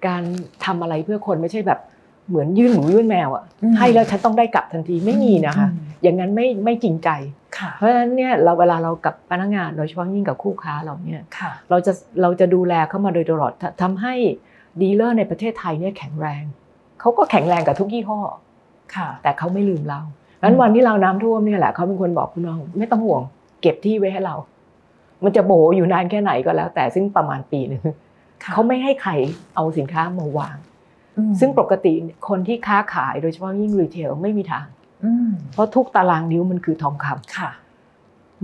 [0.07, 0.23] การ
[0.65, 1.81] ทำอะไรเพื่อคนไม่ใช่แบบ
[2.29, 7.09] เหมือนยื่นหมูยื่นแมวอะอืมให้แล้วฉันต้องได้กลับทันทีไม่มีนะคะอืมอย่างนั้นไม่ไม่จริงใจ
[7.59, 14.15] ค่ะเพราะฉะนั้นเนี่ยเราเวลาเรากับพนักงานโดยเฉพาะยิ่งกับคู่ค้าเราเนี่ยค่ะเราจะเราจะดูแลเขามาโดยตลอดททำให้
[14.81, 16.45] ดีลเลอร์ในประเทศไทยเนี่ยแข็งแรง
[17.01, 18.21] เขาก็แข็งแรงกับทุกยี่ห้อ
[18.97, 20.01] ค่ะแต่เขาไม่ลืมเรา
[20.43, 23.23] งั้นวันที่เราน้ำท่วมเนี่ยแหละเขาเป็นคนบอกคุณน้องไม่ต้องห่วง
[23.61, 24.37] เก็บที่ไว้ให้เรา
[25.25, 27.83] มันจะโบ๋อยู่นานแค่ไหนก็แล้ว แต่ซึ่งประมาณปีหนึ่ง
[28.45, 29.13] ค่ะเขาไม่ให้ใคร
[29.55, 30.57] เอาสินค้ามาวาง
[31.17, 31.93] อืมซึ่งปกติ
[32.29, 34.67] คนที่ค้าขายโดยเฉพาะยิ่ง retail ไม่มีทาง
[35.05, 37.51] อืมเพราะทุกตารางนิ้วมันคือทองคำค่ะ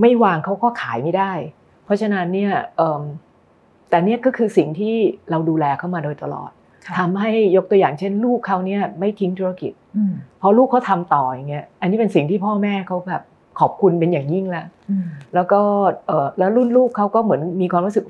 [0.01, 1.33] ไม่วางเขาก็ขายไม่ได้
[1.85, 3.03] เพราะฉะนั้นเนี่ยเอิ่ม
[3.91, 4.95] แต่เนี่ยก็คือสิ่งที่
[5.31, 6.64] เราดูแลเขามาโดยตลอดค่ะ
[6.99, 13.23] ทำให้ยกตัวอย่างเช่น ลูกเขาเนี่ยไม่ทิ้งธุรกิจอืมเพราะลูกเขาทำต่ออย่างเงี้ยอันนี้เป็นสิ่งที่พ่อแม่เขาแบบ
[13.61, 15.61] ขอบคุณเป็นอย่างยิ่งแล้วอืมแล้วก็
[16.07, 18.05] เออแล้วรุ่นลูกเขาก็เหมือนมีความรู้สึก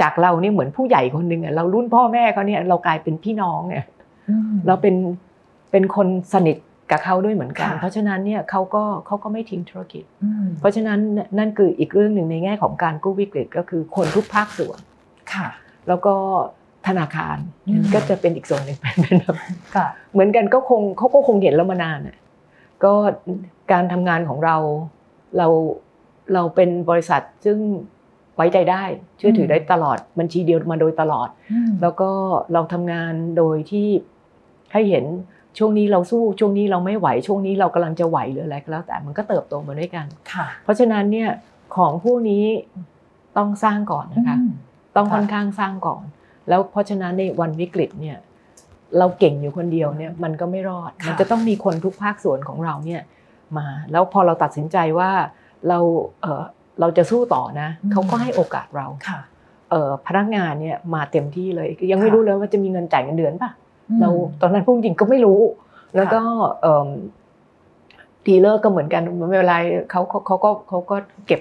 [0.00, 3.84] จากเราเนี่ยเหมือนผู้ใหญ่คนหนึ่งอะเรารุ่นพ่อแม่เขาเนี่ยเรากลายเป็นพี่น้องเนี่ย
[4.30, 4.94] อืมเราเป็น
[5.70, 6.56] เป็นคนสนิท
[6.90, 10.98] กับเขาด้วยเหมือนกันค่ะเพราะฉะนั้นเนี่ยเขาก็เขาก็ไม่ทิ้งธุรกิจอืมเพราะฉะนั้น
[11.38, 14.78] นั่นคืออีกเรื่องหนึ่งในแง่ของการกู้วิกฤตก็คือคนทุกภาคส่วน
[15.32, 15.48] ค่ะ
[15.88, 16.14] แล้วก็
[16.88, 17.36] ธนาคาร
[17.68, 19.36] อืมก็จะเป็นอีกส่วนหนึ่งเป็นเป็นแบบ
[19.76, 22.16] ค่ะเหมือนกันก็คงเขาก็คงเห็นเรามานานน่ะ
[22.84, 22.92] ก็
[23.72, 24.56] การทำงานของเรา
[25.38, 25.48] เรา
[26.34, 27.58] เราเป็นบริษัทซึ่ง
[28.36, 28.82] ไว้ใจได้
[29.16, 32.10] เชื่อถือได้ตลอดบัญชีเดียวมาโดยตลอดอืมแล้วก็
[32.52, 33.88] เราทำงานโดยที่
[34.72, 35.04] ให้เห็น
[35.58, 41.30] ช่วงนี้เราสู้ช่วงนี้เราไม่ไหวช่วงนี้เรากำลังจะไหวหรืออะไรก็แล้ว แต่มันก็เติบโตมาด้วยกันค่ะเพราะฉะนั้นเนี่ย
[41.76, 42.44] ของพวกนี้
[43.36, 44.50] ต้องสร้างก่อนนะคะอืม
[44.96, 46.04] ต้องค่ะค่อนข้างสร้างก่อน
[46.48, 48.16] แล้วเพราะฉะนั้นในวันวิกฤตเนี่ย
[48.98, 53.02] เราเก่งอยู่คนเดียวเนี่ยมันก็ไม่รอดค่ะมันจะต้องมีคนทุกภาคส่วนของเราเนี่ย
[53.58, 55.10] มา แล้วพอเราตัดสินใจว่า
[55.68, 55.78] เรา
[56.22, 56.42] เออ
[56.80, 59.20] เราจะสู้ต่อนะเขาก็ให้โอกาสเราค่ะ
[59.70, 63.50] เอ่อพนักงานเนี่ยมาเต็มที่เลย ยังไม่ค่ะรู้เลยว่าจะมีเงินจ่ายเงินเดือนป่ะ
[63.90, 65.40] อืมเราตอนนั้นพูดจริงก็ไม่รู้
[65.96, 66.20] แล้วก็
[68.26, 69.56] ดีลเลอร์ก็เหมือนกันไม่เป็นไร
[69.90, 71.40] เขาเขาเขาก็เขาก็เก็บ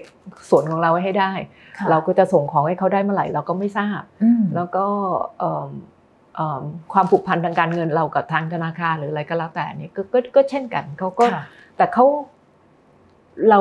[0.50, 1.32] ส่วนของเราไว้ให้ได้
[1.78, 4.86] ค่ะเราก็จะส่งของให้เขาได้เมื่อไหร่เราก็ไม่ทราบอืมแล้วก็
[5.40, 5.70] เอิ่ม
[6.36, 11.44] เอิ่มความผูกพันทางการเงินเรากับทางธนาคารหรืออะไรก็แล้วแต่เนี่ยก็ก็ก็เช่นกันเขาก็ค่ะ
[11.78, 12.06] แต่เขา
[13.50, 13.60] เรา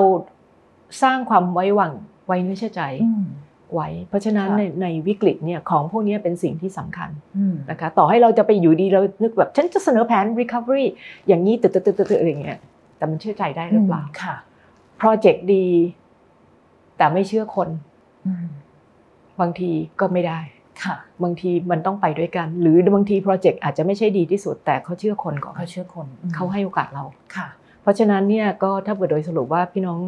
[1.03, 1.93] สร้างความไว้วาง
[2.27, 3.25] ไว้เนื้อเชื่อใจอืม
[3.75, 10.87] ไว้ เพราะฉะนั้นค่ะในในวิกฤตเนี่ยของพวกนี้เป็นสิ่งที่สำคัญอืมนะคะต่อให้เราจะไปอยู่ดีเรานึกแบบฉันจะเสนอแผน recovery
[11.29, 12.59] อย่างนี้ตึ๊ดตึ๊ดตึ๊ดตึ๊ดอะไรอย่างเงี้ย
[13.05, 14.35] แต่มันเชื่อใจได้หรือเปล่าค่ะ
[14.99, 15.67] โปรเจกต์ดี
[16.97, 17.69] แต่ไม่เชื่อคน
[18.27, 18.47] อืม
[19.41, 20.41] บางทีก็ไม่ได้
[20.85, 27.05] ค่ะ บางทีมันต้องไปด้วยกัน หรือบางทีโปรเจกต์อาจจะไม่ใช่ดีที่สุด แต่เขาเชื่อคนก่อนเขาเชื่อคนอืมเขาให้โอกาสเรา
[27.37, 27.49] ค่ะ
[27.83, 29.99] เพราะฉะนั้นเนี่ยก็ถ้าเกิดโดยสรุปว่าพี่น้อง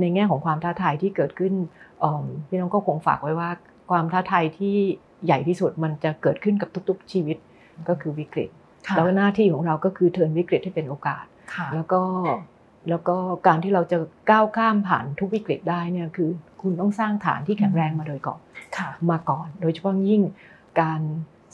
[0.00, 1.52] ในแง่ของความท้าทายที่เกิดขึ้น
[2.00, 3.50] เอิ่มพี่น้องก็คงฝากไว้ว่า
[3.90, 4.76] ความท้าทายที่
[5.24, 7.36] ใหญ่ที่สุดมันจะเกิดขึ้นกับทุก ๆ ชีวิต
[7.88, 8.50] ก็คือวิกฤต
[8.88, 11.39] ค่ะแล้วหน้าที่ของเราก็คือเทิร์นวิกฤตให้เป็นโอกาสค่ะ
[11.74, 12.02] แล้วก็
[12.88, 13.98] แล้วก็การที่เราจะ
[14.30, 16.30] ก้าวข้ามผ่านทุกวิกฤตได้เนี่ยคือ
[16.62, 18.40] คุณต้องสร้างฐานที่แข็งแรงมาโดยก่อน
[18.76, 20.22] ค่ะมาก่อน โดยเฉพาะยิ่ง
[20.80, 21.00] การ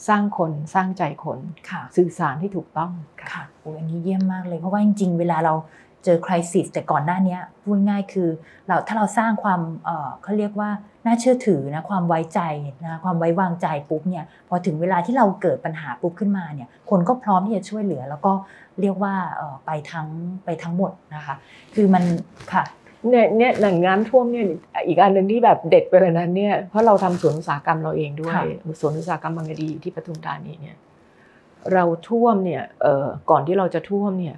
[0.07, 5.53] สร้างคนสร้างใจคนค่ะสื่อสารที่ถูกต้องค่ะค่ะโอ้ยอันนี้เยี่ยมมากเลยเพราะว่าจริงๆ เวลาเรา
[6.07, 8.29] เจอคริสิสแต่ก่อนหน้าเนี้ยพูดง่ายคือ
[8.67, 10.69] เราถ้าเราสร้างความเอ่อเขาเรียกว่า
[11.05, 12.39] น่าเชื่อถือนะความไว้ใจ
[12.85, 18.33] นะความไว้วางใจปุ๊บเนี่ยพอถึงเวลาที่เราเกิดปัญหาปุ๊บขึ้นมาเนี่ยคนก็พร้อมที่จะช่วยเหลือ แล้วก็
[18.81, 20.07] เรียกว่าเอ่อไปทั้ง
[20.45, 21.35] ไปทั้งหมดนะคะ
[21.75, 22.03] คือมัน
[22.53, 22.63] ค่ะ
[23.09, 24.45] เนี่ยเนี่ยหนังน้ำท่วมเนี่ย
[24.87, 28.45] อีกอันหนึ่งที่แบบเด็ดไปกว่านั้นเนี่ยเพราะเราทำสวนอุตสาหกรรมเราเองด้วยค่ะ
[28.79, 30.77] สวนอุตสาหกรรมบางกะดีที่ปทุมธานีเนี่ย
[31.73, 34.35] เราท่วมเนี่ยเอ่อก่อนที่เราจะท่วมเนี่ย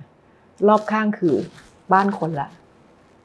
[0.68, 1.36] รอบข้างคือ
[1.94, 2.50] บ้านคนละ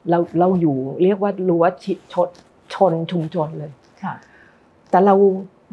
[0.09, 2.29] เราเราอยู่เรียกว่ารั้วชิชด
[2.73, 3.71] ชนชุมชนเลย
[4.03, 4.13] ค่ะ
[4.89, 5.15] แต่เรา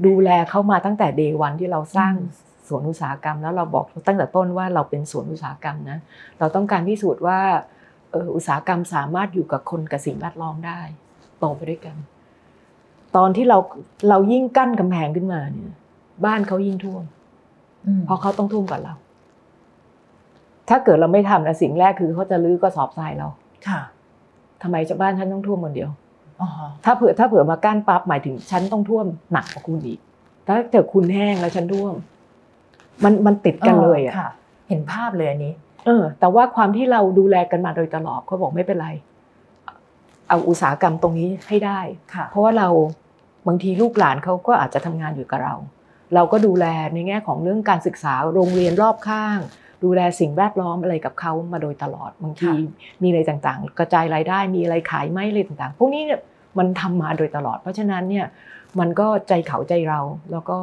[0.06, 5.98] ดูแลเขามาตั้งแต่เดวันที่เราสร้างอืมสวนอุตสาหกรรม แล้วเราบอกตั้งแต่ต้นว่าเราเป็นสวนอุตสาหกรรมนะ
[6.38, 7.38] เราต้องการพิสูจน์ว่า
[8.10, 10.80] เอ่ออุตสาหกรรมสามารถอยู่กับคนกับสิ่งแวดล้อมได้
[11.38, 11.96] โตไปด้วยกัน
[13.16, 13.58] ตอนที่เรา
[14.08, 15.72] เรายิ่งกั้นกำแพงขึ้นมาเนี่ย
[16.24, 17.04] บ้านเขายิ่งท่วม
[17.86, 18.94] อืมเพราะเขาต้องท่วมก่อนเรา
[20.68, 23.28] ถ้าเกิดเราไม่ทำนะสิ่งแรกคือเขาจะลื้อกระสอบทรายเรา
[23.68, 23.80] ค่ะ
[24.62, 25.90] ทำไมจะบ้านฉันต้องท่วมคนเดียว
[26.40, 26.48] อ๋อ
[26.84, 29.98] ถ้าเผื่อถ้าเผื่อมากั้นปั๊บหมายถึงฉันต้องท่วมหนักกว่าคุณอีก
[30.46, 31.94] ถ้าเกิดคุณแห้งแล้วฉันท่วม
[33.04, 34.30] มันมันติดกันเลยอะค่ะ
[34.68, 35.54] เห็นภาพเลยอันนี้
[35.86, 38.88] เออ แต่ว่าความที่เราดูแลกันมาโดยตลอดเขาบอกไม่เป็นไร
[40.28, 41.80] เอาอุตสาหกรรมตรงนี้ให้ได้
[42.14, 42.68] ค่ะเพราะว่าเรา
[43.46, 45.54] บางทีลูกหลานเขาก็อาจจะทำงานอยู่กับเรา
[46.14, 49.38] เราก็ดูแลในแง่ของเรื่องการศึกษาโรงเรียนรอบข้าง
[49.84, 52.54] ดูแลสิ่งแวดล้อมอะไรกับเขามาโดยตลอดบางทีค่ะ
[53.02, 56.20] มีอะไรต่างๆ กระจายรายได้มีอะไรขายไหมอะไรต่างๆ พวกนี้เนี่ย
[56.58, 58.26] มันทำมาโดยตลอด เพราะฉะนั้นเนี่ย
[58.80, 60.58] มันก็ใจเขาใจเราแล้วก็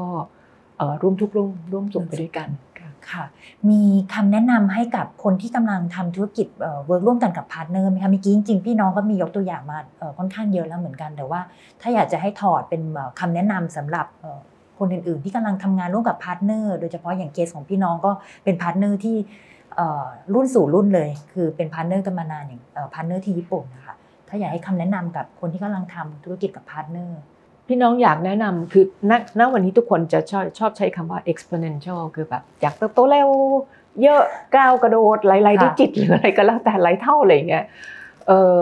[0.77, 3.23] เอ่อร่วมทุกข์ร่วมร่วมสุขไปด้วยกันค่ะค่ะ
[3.69, 3.81] มี
[4.13, 6.47] คำแนะนำให้กับคนที่กำลังทำธุรกิจ
[6.85, 11.39] work ร่วมกันกับพาร์ทเนอร์ไหมคะเมื่อกี้จริงๆพี่น้องก็มียกตัวอย่างมาเอ่อค่อนข้างเยอะแล้วเหมือนกัน แต่ว่า
[11.81, 14.39] ถ้าอยากจะให้ถอดเป็นเอ่อคำแนะนำสำหรับเอ่อ
[14.79, 18.11] คนอื่นๆ ที่กำลังทำงานร่วมกับพาร์ทเนอร์โดยเฉพาะอย่างเคสของพี่น้องก็
[18.43, 19.17] เป็นพาร์ทเนอร์ที่
[19.75, 22.61] เอ่อรุ่นสู่รุ่นเลย คือเป็นพาร์ทเนอร์กันมานานอย่าง
[22.93, 23.95] พาร์ทเนอร์ที่ญี่ปุ่นนะคะ
[24.27, 27.19] ถ้าอยากให้คำแนะนำกับคนที่กำลังทำธุรกิจกับพาร์ทเนอร์
[27.67, 33.29] พี่น้องอยากแนะนำคือณณวันนี้ทุกคนจะชอบชอบใช้คำว่า exponential คือแบบอยากเติบโตเร็ว
[34.01, 34.23] เยอะ
[34.55, 37.65] ก้าวกระโดดหลายๆค่ะดิจิตหรืออะไรก็แล้วแต่หลายเท่าอะไรอย่างเงี้ย
[38.27, 38.59] เออ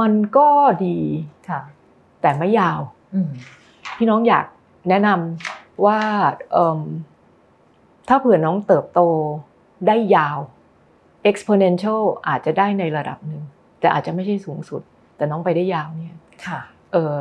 [0.00, 0.48] มันก็
[0.86, 0.98] ดี
[1.48, 1.60] ค่ะ
[2.22, 2.80] แต่ไม่ยาว
[3.14, 3.28] อืม
[3.98, 4.46] พี่น้องอยาก
[4.88, 6.00] แนะนำว่า
[6.52, 6.80] เอิ่ม
[8.08, 9.00] ถ้าเผื่อน้องเติบโต
[9.86, 10.38] ได้ยาว
[11.30, 13.42] exponential อาจจะได้ในระดับหนึ่ง
[13.80, 14.82] แต่อาจจะไม่ใช่สูงสุด
[15.16, 16.60] แต่น้องไปได้ยาวเนี่ยค่ะ
[16.92, 17.16] เออ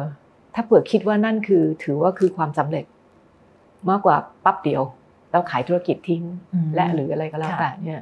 [0.54, 2.86] ถ้าเผื่อคิดว่านั่นคือถือว่าคือความสำเร็จ
[3.90, 4.84] มากกว่าปั๊บเดียว
[5.32, 8.02] แล้วขายธุรกิจทิ้งอืมและหรืออะไรก็แล้วค่ะแต่เนี่ย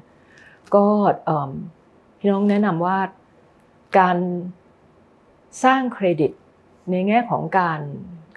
[0.76, 0.86] ก็
[1.26, 1.52] เอิ่ม
[2.20, 2.98] พี่น้องแนะนำว่า
[4.00, 4.18] การ
[5.64, 6.32] สร้างเครดิต
[6.92, 7.80] ในแง่ของการ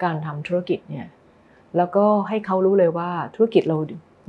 [0.03, 1.07] การทำธุรกิจเนี่ย
[1.77, 3.77] แล้วก็ให้เขารู้เลยว่าธุรกิจเรา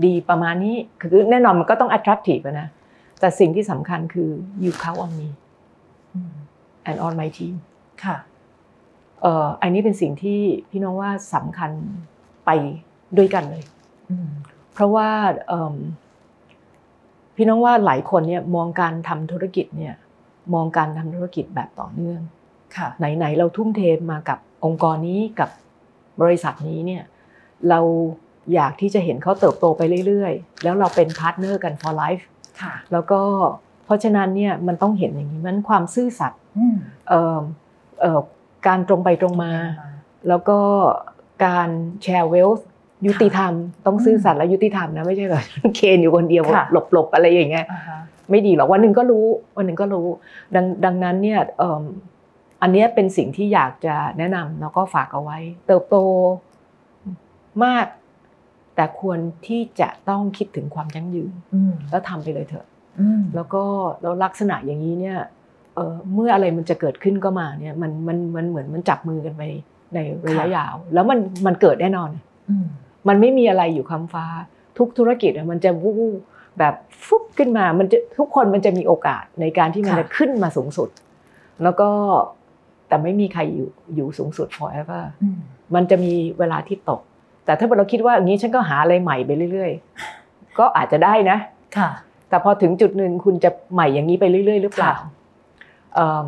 [0.04, 2.68] ดีประมาณนี้ คือแน่นอนมันก็ต้อง attractive อะนะ
[3.20, 4.30] แต่สิ่งที่สำคัญคือ
[4.62, 5.28] you count on me
[6.14, 6.32] อืม
[6.88, 7.54] and on my team
[8.04, 8.16] ค่ะ
[9.22, 11.70] เอ่ออันนี้เป็นสิ่งที่พี่น้องว่าสำคัญ
[12.44, 12.50] ไป
[13.16, 13.64] ด้วยกันเลย
[14.10, 14.28] อืม
[14.74, 15.08] เพราะว่า
[15.48, 15.74] เอิ่ม
[17.36, 19.94] พี่น้องว่าหลายคนเนี่ยมองการทำธุรกิจเนี่ย
[20.54, 22.20] มองการทำธุรกิจแบบต่อเนื่อง
[22.76, 23.80] ค่ะ ไหนๆเราทุ่มเท
[24.12, 25.50] มากับองค์กรนี้กับ
[26.22, 27.02] บริษัทนี้เนี่ย
[27.68, 27.80] เรา
[28.54, 32.24] อยากที่จะเห็นเขาเติบโตไปเรื่อยๆ แล้วเราเป็นพาร์ทเนอร์กัน for life
[32.62, 33.20] ค่ะแล้วก็
[33.84, 36.76] เพราะฉะนั้นเนี่ยมันต้องเห็นอย่างนี้มันความซื่อสัตย์อืม
[37.08, 37.40] เอ่อ
[38.00, 38.20] เอ่อ
[38.66, 39.52] การตรงไปตรงมา
[40.28, 40.58] แล้วก็
[41.44, 41.68] การ
[42.02, 42.66] แชร์เวลส์
[43.06, 43.52] ยุติธรรม
[43.86, 45.44] ต้องซื่อสัตย์และยุติธรรมนะไม่ใช่แบบ
[45.76, 47.98] เคนอยู่คนเดียวค่ะหลบๆอะไรอย่างเงี้ยอ่าฮะ
[48.30, 50.06] ไม่ดีหรอกวันหนึ่งก็รู้วันหนึ่งก็รู้
[50.54, 51.82] ดังดังนั้นเนี่ยเอิ่ม
[52.62, 55.96] อันเนี้ยเป็นสิ่งที่อยากจะแนะนำแล้วก็ฝากเอาไว้ เติบโต
[57.64, 57.86] มาก
[58.74, 62.66] แต่ควรที่จะต้องคิดถึงความยั่งยืนอืมแล้วทำไปเลยเถอะ
[63.00, 63.62] อืมแล้วก็
[64.02, 65.18] แล้วลักษณะอย่างนี้เนี่ย
[65.74, 69.42] เอ่อเมื่ออะไรมันจะเกิดขึ้นก็มาเนี่ยมันมันมันเหมือนมันจับมือกันไป
[69.94, 72.10] ในระยะยาว แล้วมันมันเกิดแน่นอน
[72.50, 72.66] อืม
[73.08, 74.24] มันไม่มีอะไรอยู่คำฟ้า
[74.78, 76.18] ทุกธุรกิจอะมันจะวูบ
[76.58, 76.74] แบบ
[77.06, 80.88] ฟุบขึ้นมา มันจะทุกคนมันจะมีโอกาสในการที่มันค่ะจะขึ้นมาสูงสุด
[81.62, 81.88] แล้วก็
[82.88, 85.38] แต่ไม่มีใครอยู่อยู่สูงสุด forever อืม
[85.74, 87.00] มันจะมีเวลาที่ตก
[87.44, 89.70] แต่ถ้าเราคิดว่าอย่างนี้ฉันก็หาอะไรใหม่ไปเรื่อย
[90.14, 91.38] ๆ ก็อาจจะได้นะ
[91.76, 91.90] ค่ะ
[92.28, 95.08] แต่พอถึงจุดหนึ่งคุณจะใหม่อย่างนี้ไปเรื่อย ๆ หรือเปล่าค่ะ
[95.94, 96.26] เอิ่ม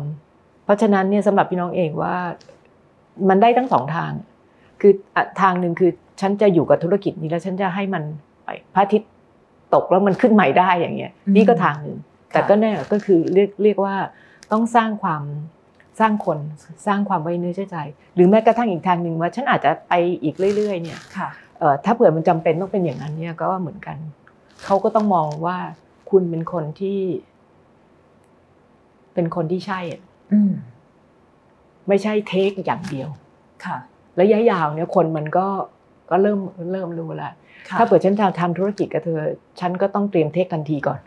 [0.65, 2.15] เพราะฉะนั้นเนี่ยสำหรับพี่น้องเองว่า
[3.29, 4.11] มันได้ทั้งสองทาง
[4.81, 8.03] คืออะทางหนึ่งคือฉันจะอยู่กับธุรกิจนี้แล้วฉันจะให้มัน
[8.43, 9.11] ไปพระอาทิตย์
[9.73, 11.97] ตกแล้วมันขึ้นใหม่ได้อย่างเงี้ยอืมนี่ก็ทางหนึ่ง
[12.31, 13.95] แต่ค่ะก็แน่ก็คือเรียกเรียกว่า
[14.51, 15.21] ต้องสร้างความ
[15.99, 16.37] สร้างคน
[16.87, 17.77] สร้างความไว้เนื้อเชื่อใจ
[18.15, 21.29] หรือแม้กระทั่งอีกทางหนึ่งว่าฉันอาจจะไปอีกเรื่อย ๆ เนี่ยค่ะ
[21.59, 23.97] เอ่อถ้าเผื่อมันจำเป็นต้องเป็นอย่างนั้นเนี่ยก็เหมือนกัน
[24.65, 25.57] เขาก็ต้องมองว่า
[26.09, 26.99] คุณเป็นคนที่
[29.13, 30.01] เป็นคนที่ใช่อะ
[30.33, 30.51] อืม
[31.87, 33.09] ไม่ใช่เทคอย่างเดียว
[33.65, 33.77] ค่ะ
[34.21, 35.47] ระยะยาวเนี่ยคนมันก็
[36.09, 36.39] ก็เริ่ม
[36.71, 37.33] เริ่มรู้แล้ว
[37.69, 39.19] ค่ะถ้าเผื่อฉันจะทำธุรกิจกับเธอ
[39.59, 40.99] ฉันก็ต้องเตรียมเทคทันทีก่อน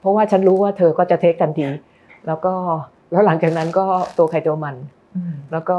[0.00, 1.66] เพราะว่าฉันรู้ว่าเธอก็จะเทคทันที
[2.26, 2.54] แล้วก็
[3.10, 3.84] แล้วหลังจากนั้นก็
[4.18, 4.76] ตัวใครตัวมัน
[5.16, 5.78] อืมแล้วก็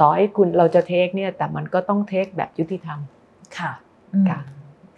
[0.00, 2.98] ต่อให้คุณเราจะเทคเนี่ยแต่มันก็ต้องเทคแบบยุติธรรม
[3.58, 3.72] ค่ะ
[4.14, 4.40] อืมค่ะ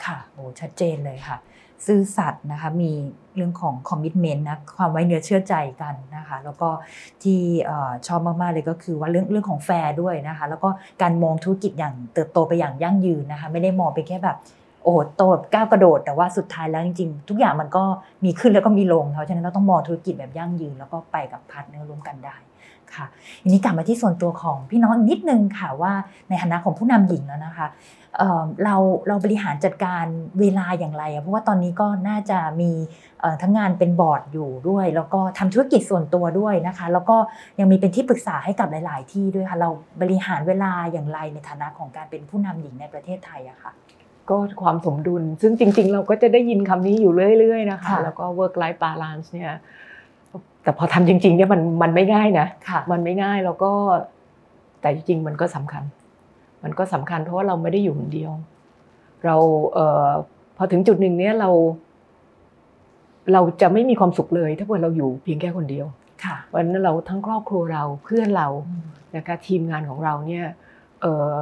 [0.05, 1.37] ค่ะโอ้ชัดเจนเลยค่ะ
[1.87, 2.93] ซื่อสัตย์นะคะมี
[3.37, 6.69] เรื่องของคอมมิชเมนต์นะความไว้เนื้อเชื่อใจกันนะคะแล้วก็
[7.23, 10.69] ที่เอ่อชอบมากๆเลยก็คือว่าเรื่องเรื่องของแฟร์ด้วยนะคะแล้วก็
[11.03, 14.37] การมองธุรกิจอย่างเติบโตไปอย่างยั่งยืนนะคะไม่ได้มองไปแค่แบบ
[14.83, 17.85] โอ้โหโตแบบก้าวกระโดด แต่ว่าสุดท้ายแล้วจริงๆ ทุกอย่างมันก็
[18.25, 22.37] มีขึ้นแล้วก็มีลงเพราะฉะนั้นเราต้องมองธุรกิจแบบยั่งยืน แล้วก็ไปกับพาร์ทเนอร์ร่วมกันได้
[22.95, 23.07] ค่ะ
[23.43, 25.93] ทีนี้กลับมาที่ส่วนตัวของพี่น้องนิดนึงค่ะว่า
[26.29, 27.67] ในฐานะของผู้นำหญิงแล้วนะคะ
[28.17, 28.77] เเรา
[29.09, 30.05] เราบริหารจัดการ
[30.41, 32.71] เวลาอย่างไรเพราะว่าตอนนี้ก็น่าจะมี
[33.43, 37.17] ทั้งงานเป็นบอร์ดอยู่ด้วย แล้วก็ทำธุรกิจส่วนตัวด้วยนะคะ แล้วก็
[37.59, 43.73] ยังมีเป็นที่ปรึกษาให้กับหลาย ๆ ที่ด้วยค่ะเราบริหารเวลาอย่างไรในฐานะของการเป็นผู้นำหญิงในประเทศไทยอะค่ะ
[44.31, 49.53] ก็ความสมดุล ซึ่งจริง ๆ เราก็จะได้ยินคำนี้อยู่เรื่อย ๆ นะคะค่ะแล้วก็ work life balance เนี่ย
[50.63, 53.73] แต่พอทำจริง ๆ เนี่ยมันมันไม่ง่ายนะค่ะมันไม่ง่ายแล้วก็
[54.81, 55.83] แต่จริง ๆ มันก็สำคัญ
[56.63, 58.33] มันก็สำคัญเพราะว่าเราไม่ได้อยู่คนเดียว
[59.25, 59.37] เรา
[59.75, 60.09] เอ่อ
[60.57, 61.51] พอถึงจุดหนึ่งเนี่ยเรา
[63.33, 65.87] เราจะไม่มีความสุขเลย ถ้าเกิดเราอยู่เพียงแค่คนเดียว
[66.25, 68.85] ค่ะวันนั้นเราทั้งครอบครัวเราเพื่อนเราอืม
[69.17, 70.47] นะคะทีมงานของเราเนี่ย
[71.01, 71.37] เอ่อ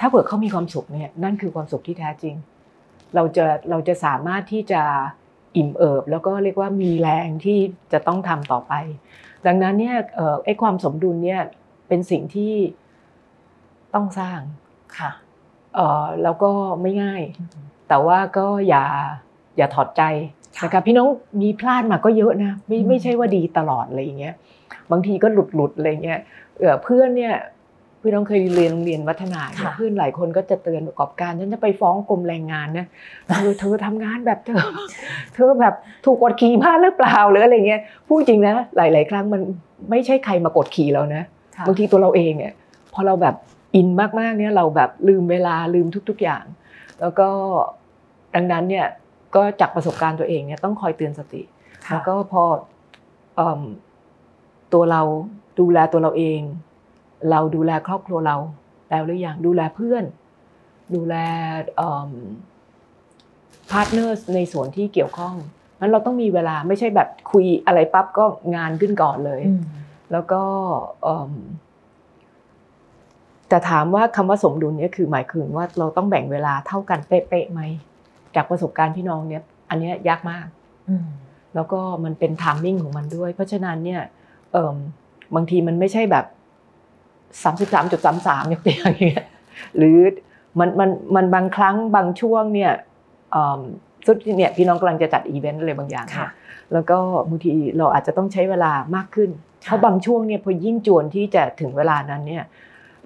[0.00, 2.34] ถ้าเกิดเขามีความสุขเนี่ยนั่นคือความสุขที่แท้จริง
[3.14, 4.82] เราจะเราจะสามารถที่จะ
[5.56, 7.58] อิ่มเอิบ แล้วก็เรียกว่ามีแรงที่
[7.92, 8.72] จะต้องทำต่อไป
[9.46, 11.42] ดังนั้นเนี่ยเอ่อไอ้ความสมดุลเนี่ย
[11.88, 12.54] เป็นสิ่งที่
[13.94, 14.40] ต้องสร้าง
[14.98, 15.10] ค่ะ
[15.74, 16.50] เอ่อแล้วก็
[16.82, 17.22] ไม่ง่าย
[17.88, 18.84] แต่ว่าก็อย่า
[19.56, 20.02] อย่าถอดใจ
[20.58, 21.08] ค่ะนะคะพี่น้อง
[21.42, 24.34] มีพลาดมาก็เยอะนะไม่อืมไม่ใช่ว่าดีตลอดอะไรอย่างเงี้ย
[24.90, 26.20] บางทีก็หลุดหลุดอะไรเงี้ย
[26.58, 27.34] เออเพื่อนเนี่ย
[28.06, 32.86] พี่น้องเคยเรียนโรงเรียนวัฒนาเนี่ยค่ะเพื่อนหลายคนก็จะเตือนประกอบการฉันจะไปฟ้องกรมแรงงานนะ
[33.28, 34.62] เธอเธอทำงานแบบเธอ
[35.34, 39.40] เธอแบบถูกกดขี่บ้านหรือเปล่าหรืออะไรเงี้ยพูดจริงนะหลาย ๆ ครั้งมัน
[39.90, 41.22] ไม่ใช่ใครมากดขี่เรานะ
[41.56, 42.52] ค่ะบางทีตัวเราเองเนี่ย
[42.94, 43.34] พอเราแบบ
[43.74, 43.88] อิน
[44.20, 46.44] มากๆเนี่ยเราแบบลืมเวลาลืมทุก ๆอย่าง
[47.00, 47.28] แล้วก็
[48.34, 48.86] ดังนั้นเนี่ย
[49.34, 51.42] ก็จากประสบการณ์ตัวเองเนี่ยต้องคอยเตือนสติ
[51.86, 52.42] ค่ะแล้วก็พอ
[53.36, 53.60] เอิ่ม
[54.72, 55.02] ตัวเรา
[55.58, 56.40] ดูแลตัวเราเอง
[57.30, 58.36] เราดูแลครอบครัวเรา
[58.90, 60.04] แล้วหรือยังดูแลเพื่อน
[60.94, 61.14] ดูแล
[63.70, 65.34] พาร์ทเนอร์ในส่วนที่เกี่ยวข้อง
[65.80, 68.24] นั้นเราต้องมีเวลาไม่ใช่แบบคุยอะไรปั๊บก็
[68.56, 69.62] งานขึ้นก่อนเลยอืม
[70.12, 70.42] แล้วก็
[71.02, 71.32] เอิ่ม
[73.48, 77.60] แต่ถามว่าคำว่าสมดุลเนี่ยคือหมายถึงว่าเราต้องแบ่งเวลาเท่ากันเป๊ะๆไหม
[78.34, 80.46] จากประสบการณ์พี่น้องเนี่ย อันเนี้ยยากมาก
[80.88, 81.06] อืม
[81.54, 84.02] แล้วก็มันเป็น timing ของมันด้วย เพราะฉะนั้นเนี่ย
[84.52, 84.76] เอิ่ม
[85.34, 86.24] บางทีมันไม่ใช่แบบ
[87.42, 89.26] สามสิบสามจุดสามสามยกตัวอย่างเงี้ย
[89.76, 89.98] หรือ
[90.58, 92.72] มันมันมันบางครั้งบางช่วงเนี่ย
[93.32, 93.60] เอิ่ม
[94.06, 96.30] สุดเนี่ยพี่น้องกำลังจะจัดอีเวนต์อะไรบางอย่างค่ะเนี่ย
[96.72, 99.30] แล้วก็บางทีเราอาจจะต้องใช้เวลามากขึ้น
[99.64, 102.44] ค่ะเพราะบางช่วงเนี่ยพอยิ่งจวนที่จะถึงเวลานั้นเนี่ย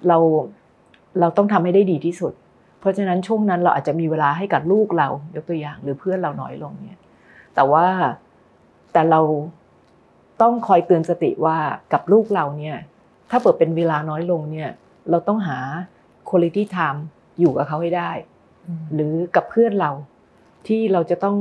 [0.07, 0.17] เรา
[1.19, 2.33] เราต้องทำให้ได้ดีที่สุด
[2.79, 6.99] เพราะฉะนั้นช่วงนั้นเราอาจจะมีเวลาให้กับลูกเรายกตัวอย่างหรือเพื่อนเราน้อยลงเนี่ย
[7.55, 7.85] แต่ว่า
[8.93, 9.21] แต่เรา
[10.41, 11.57] ต้องคอยเตือนสติว่า
[11.93, 12.77] กับลูกเราเนี่ย
[13.31, 14.69] ถ้าเปิดเป็นเวลาน้อยลงเนี่ย
[15.09, 15.57] เราต้องหา
[16.29, 16.99] quality time
[17.39, 18.11] อยู่กับเขาให้ได้
[18.93, 19.91] หรือกับเพื่อนเรา
[20.67, 21.35] ที่เราจะต้อง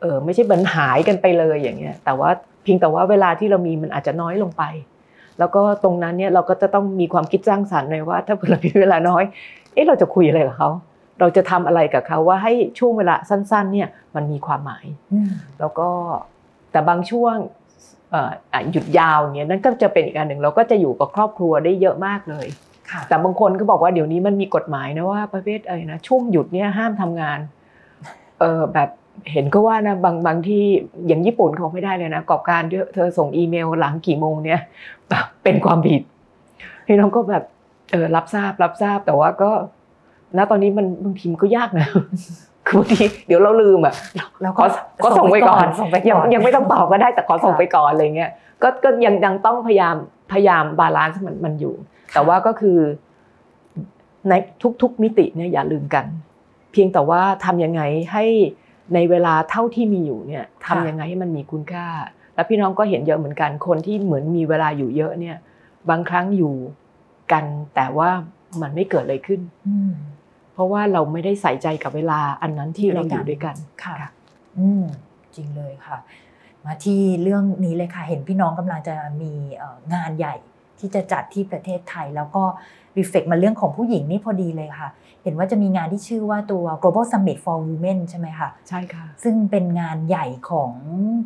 [0.00, 2.30] เออไม่ใช่บันหายกันไปเลยอย่างเงี้ย แต่ว่า
[2.62, 4.64] เพียงแต่ว่าเวลาที่เรามีมันอาจจะน้อยลงไป
[5.38, 9.24] แล้วก็ตรงนั้นเนี่ยเราก็จะต้องมีความคิดสร้างสรรค์เลยว่า ถ้าเรามีเวลาน้อย
[9.72, 10.70] เอ๊ะเราจะคุยอะไรกับเขา
[11.20, 14.86] เราจะทำอะไรกับเขาว่าให้ช่วงเวลาสั้น ๆ เนี่ยมันมีความหมาย
[15.60, 15.88] แล้วก็
[16.72, 17.36] แต่บางช่วง
[18.72, 22.46] หยุดยาวอย่างเงี้ยนั่นก็จะเป็นอีกอันหนึ่งเราก็จะอยู่กับครอบครัวได้เยอะมากเลย
[23.08, 27.38] แต่บางคนก็บอกว่าเดี๋ยวนี้มันมีกฎหมายนะว่าประเภทอะไรนะช่วงหยุดเนี่ยห้ามทำงาน
[28.40, 28.88] เออแบบ
[29.32, 30.62] เห็นก็ว่านะบางบางที่
[31.06, 32.62] อย่างญี่ปุ่นเขาไม่ได้เลยนะกอบกาญจน์
[32.94, 34.60] เธอส่งอีเมลหลังกี่โมงเนี่ย
[35.42, 36.02] เป็นความผิด
[36.86, 37.44] พี่น้องก็แบบ
[37.90, 39.50] เออรับทราบรับทราบแต่ว่าก็
[40.36, 41.88] ณตอนนี้มันบางทีมันก็ยากนะ
[42.68, 43.94] คือบางทีเดี๋ยวเราลืมอะ
[44.42, 44.64] เราก็
[45.04, 45.66] ก็ส่งไปก่อน
[46.08, 48.30] ยังยังไม่ต้องตอบก็ได้แต่ขอส่งไปก่อนอะไรเงี้ย
[48.62, 49.96] ก็ก็ยังยังต้องพยายาม
[50.32, 51.74] พยายาม balance มันมันอยู่
[52.12, 52.78] แต่ว่าก็คือ
[54.28, 54.32] ใน
[54.82, 56.04] ทุก ๆ มิติเนี่ยอย่าลืมกัน
[56.72, 58.24] เพียงแต่ว่าทำยังไงให้
[58.94, 61.86] ในเวลาเท่าที่มีอยู่เนี่ยทำยังไงให้มันมีคุณค่า
[62.34, 65.36] แล้วพี่น้องก็เห็นเยอะเหมือนกันคนที่เหมือนมีเวลาอยู่เยอะเนี่ย
[65.90, 66.54] บางครั้งอยู่
[67.32, 68.10] กันแต่ว่า
[68.60, 69.40] มันไม่เกิดอะไรขึ้น
[70.58, 73.96] เพราะว่าเราไม่ได้ใส่ใจกับเวลาอันนั้นที่เราอยู่ด้วยกันค่ะ
[74.58, 74.84] อืม
[75.36, 75.98] จริงเลยค่ะ
[76.66, 79.32] มาที่เรื่องนี้เลยค่ะ เห็นพี่น้องกำลังจะมี
[79.94, 80.34] งานใหญ่
[80.78, 82.42] ที่จะจัดที่ประเทศไทย แล้วก็
[82.98, 84.90] รีเฟกมาเรื่องของผู้หญิงนี่พอดีเลยค่ะ
[85.22, 90.72] เห็นว่าจะมีงานที่ชื่อว่าตัว global summit for women ใช่ไหมคะใช่ค่ะ ซึ่งเป็นงานใหญ่ของ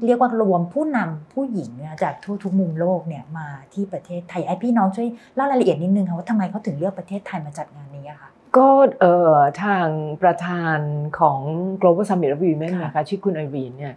[0.07, 1.71] เรียกว่ารวมผู้นำผู้หญิง
[2.03, 8.69] จากทั่วทุกมุมโลกเนี่ยมาที่ประเทศไทยไอพี่น้องช่วยเล่ารายละเอียดนิดนึงค่ะว่าทำไมเขาถึงเลือกประเทศไทยมาจัดงานนี้คะ ก็
[9.01, 9.87] เอ่อทาง
[10.23, 10.79] ประธาน
[11.19, 11.39] ของ
[11.81, 13.95] global summit of women นะคะชื่อคุณไอรีนเนี่ย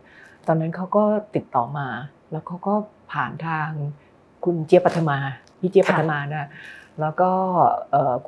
[0.48, 1.04] ตอนนั้นเขาก็
[1.36, 1.88] ติดต่อมา
[2.32, 2.74] แล้วเขาก็
[3.12, 3.70] ผ่านทาง
[4.46, 5.18] คุณเจี๊ยบปัทมา
[5.60, 6.48] พี่เจี๊ยบปัทมานะ
[7.02, 7.32] แล้วก็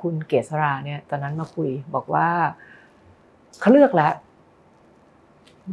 [0.01, 2.27] คุณเกษราเนี่ยตอนนั้นมาคุยบอกว่า
[3.59, 4.13] เขาเลือกแล้ว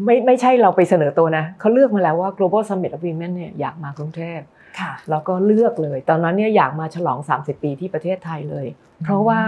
[0.04, 4.40] ไม่ไม่ใช่เราไปเสนอตัวนะเขาเลือกมาแล้วว่า global summit of women เนี่ยอยากมากรุงเทพ
[5.10, 8.66] แล้วก็เลือกเลย ตอนนั้นเนี่ยอยากมาฉลอง 30 ปีที่ประเทศไทยเลย
[9.04, 9.40] เพราะว่า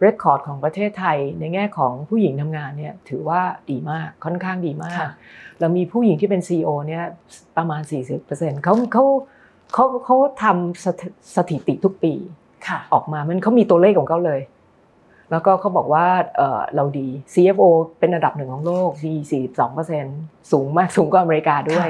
[0.00, 5.06] เรคคอร์ดของประเทศไทยในแง่ของผู้หญิงทำงานเนี่ยถือว่าดีมากค่อนข้างดีมาก
[5.60, 7.04] เรามีผู้หญิงที่เป็น CEO เนี่ย
[7.56, 7.82] ประมาณ
[8.22, 9.04] 40%เขาเขา
[9.74, 12.12] เขาเขาทำสถิติทุกปี
[12.94, 14.40] ออกมามันเขามีตัวเลขของเขาเลย
[15.30, 16.06] แล้วก็เขาบอกว่า
[16.76, 17.64] เราดี CFO
[17.98, 19.14] เป็นระดับหนึ่งของโลกดี
[19.82, 21.88] 42%สูงมากสูงกว่าอเมริกาด้วย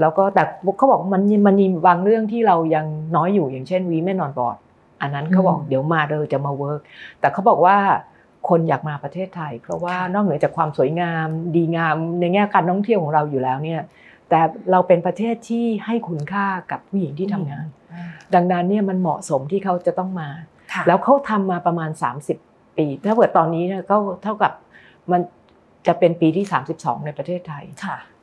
[0.00, 0.42] แล้วก็แต่
[0.78, 4.56] เขาบอกมันมันมีบางเรื่องที่เรายังน้อยอยู่อย่างเช่น Women on Board
[5.02, 6.80] อันนั้นเขาบอกเดี๋ยวมาเลยจะมา work
[7.20, 7.76] แต่เขาบอกว่า
[8.48, 13.82] คนอยากมาประเทศไทย เพราะว่านอกเหนือจากความสวยงาม ดีงามในแง่การท่องเที่ยวของเราอยู่แล้วเนี่ย
[14.28, 17.66] แต่เราเป็นประเทศที่ให้คุณค่ากับผู้หญิงที่ทำงาน
[18.34, 20.28] ดังนั้นเนี่ยมันเหมาะสมที่เขาจะต้องมา
[20.86, 21.90] แล้วเขาทำมาประมาณ
[22.34, 24.52] 30 ปี ถ้าเกิดตอนนี้เนี่ยก็เท่ากับ
[25.10, 25.20] มัน
[25.86, 27.64] จะเป็นปีที่ 32 ในประเทศไทย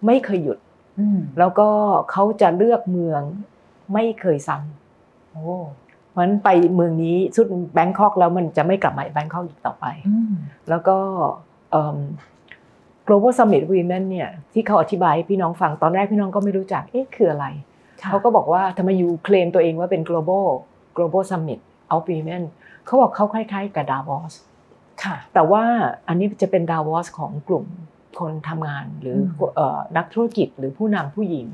[0.05, 0.57] ไม่เคยหยุด
[1.39, 1.69] แล้วก็
[2.11, 3.21] เขาจะเลือกเมือง
[3.93, 5.35] ไม่เคยซ้ำเพ
[6.19, 9.85] ราะฉะนั้นไปเมืองนี้สุด Bangkok แล้วมันจะไม่กลับมา Bangkok อีกต่อไป
[10.69, 10.97] แล้วก็
[13.07, 17.47] global summit women เนี่ยที่เขาอธิบายให้พี่น้องฟังตอนแรกพี่น้องก็ไม่รู้จักเอ๊ะคืออะไร
[18.09, 20.47] เขาก็บอกว่าทำไม you claim ตัวเองว่าเป็น global
[20.97, 21.59] global summit
[21.95, 22.43] of women
[22.85, 24.33] เขาบอกเขาคล้ายๆกับดาวอส
[25.33, 25.63] แต่ว่า
[26.07, 27.65] อันนี้จะเป็นดาวอสของกลุ่ม
[28.19, 29.17] คนทำงานหรือ
[29.97, 31.47] นักธุรกิจหรือผู้นำผู้หญิง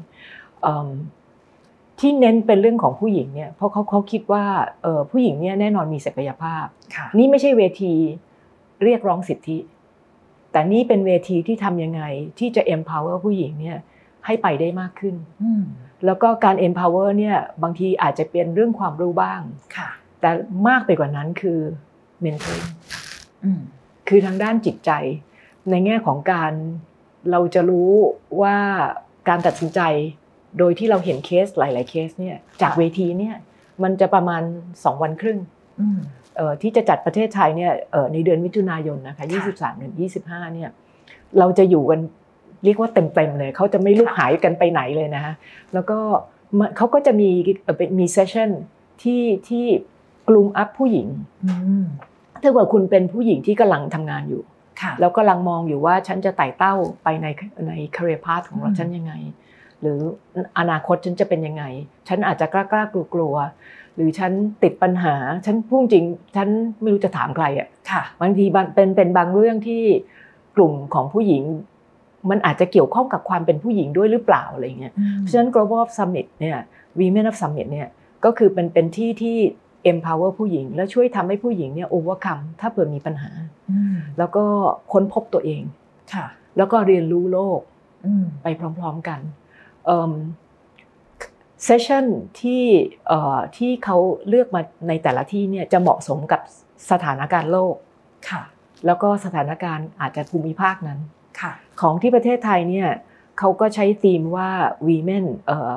[2.00, 4.46] ที่เน้นเป็นเรื่องของผู้หญิงเนี่ยเพราะเขาเขาคิดว่า
[4.82, 6.66] เออผู้หญิงเนี่ยแน่นอนมีศักยภาพ
[7.18, 7.94] นี่ไม่ใช่เวที
[8.84, 9.58] เรียกร้องสิทธิ
[10.52, 12.02] แต่นี่เป็นเวทีที่ทำยังไง
[12.40, 13.78] ที่จะ empower ผู้หญิงเนี่ย
[14.26, 15.16] ให้ไปได้มากขึ้น
[16.06, 19.42] แล้วก็การ empower เนี่ยบางทีอาจจะเป็นเรื่องความรู้บ้าง
[20.22, 20.30] แต่
[20.68, 21.60] มากไปกว่านั้นคือ
[22.24, 22.70] mentoring
[24.08, 24.92] คือทางด้านจิตใจ
[25.70, 26.54] ในแง่ของการ
[27.32, 27.92] เราจะรู้
[28.42, 28.58] ว่า
[29.30, 29.82] การตัดสินใจ
[30.60, 33.36] โดยที่เราเห็นเคสหลาย ๆ เคสเนี่ยจากเวทีเนี่ย
[33.84, 34.42] มันจะประมาณ
[34.74, 35.40] 2 วันครึ่ง
[36.62, 37.72] ที่จะจัดประเทศไทยเนี่ย
[38.14, 39.94] ในเดือนมิถุนายนนะคะ23ถึง
[40.26, 40.70] 25เนี่ย
[41.40, 42.00] เราจะอยู่กัน
[42.64, 45.34] เรียกว่าเต็มๆเลยเขาจะไม่ลุกหายกันไปไหนเลยนะคะ
[45.74, 45.98] แล้วก็
[46.78, 47.30] เขาก็จะมี
[48.00, 48.50] มีเซสชั่น
[49.04, 49.66] ที่ที่
[50.30, 51.08] กลุ่มอัพผู้หญิง
[52.42, 54.44] ถ้าเกิดคุณเป็นผู้หญิงที่กำลังทำงานอยู่
[55.00, 57.28] แล้วกำลังมองอยู่ว่าฉันจะไต่เต้าไปใน
[57.68, 59.14] ในคาเรียพาสของเราฉันยังไง
[59.82, 60.00] หรือ
[60.60, 61.64] อนาคตฉันจะเป็นยังไง
[62.08, 63.36] ฉันอาจจะกล้ากล้ากลัวกลัว
[63.96, 64.32] หรือฉัน
[64.64, 65.16] ติดปัญหา
[65.46, 66.06] ฉันพูดจริง
[66.36, 66.48] ฉัน
[66.82, 68.46] ไม่รู้จะถามใครอะค่ะบางที
[68.76, 69.84] เป็นเป็นบางเรื่องที่
[70.56, 71.44] กลุ่มของผู้หญิง
[72.30, 76.58] มันอาจจะเกี่ยวข้องกับความเป็นผู้หญิงด้วยหรือเปล่าอะไรเงี้ยเพราะฉะนั้น global summit เนี่ย
[77.00, 77.90] women of summit เนี่ย
[78.26, 79.38] ก็คือเป็นเป็นที่ที่
[79.92, 83.32] empower ผู้หญิง แล้วช่วยทำให้ผู้หญิงเนี่ย overcome ถ้าเผื่อมีปัญหา
[83.72, 84.44] อืมแล้วก็
[84.94, 85.62] ค้นพบตัวเอง
[86.14, 86.26] ค่ะ
[86.58, 87.60] แล้วก็เรียนรู้โลก
[88.06, 89.20] อืมไปพร้อม ๆกัน
[91.64, 92.06] เซสชัน
[92.42, 92.64] ที่
[93.08, 96.42] เอ่อที่เขาเลือกมาในแต่ละที่เนี่ยจะเหมาะสมกับ
[96.92, 97.76] สถานการณ์โลก
[98.30, 98.44] ค่ะ
[98.86, 101.00] แล้วก็สถานการณ์อาจจะภูมิภาคนั้น
[101.42, 102.90] ค่ะ ของที่ประเทศไทยเนี่ย
[103.40, 104.50] เขาก็ใช้ธีมว่า
[104.88, 105.74] women เอ่อ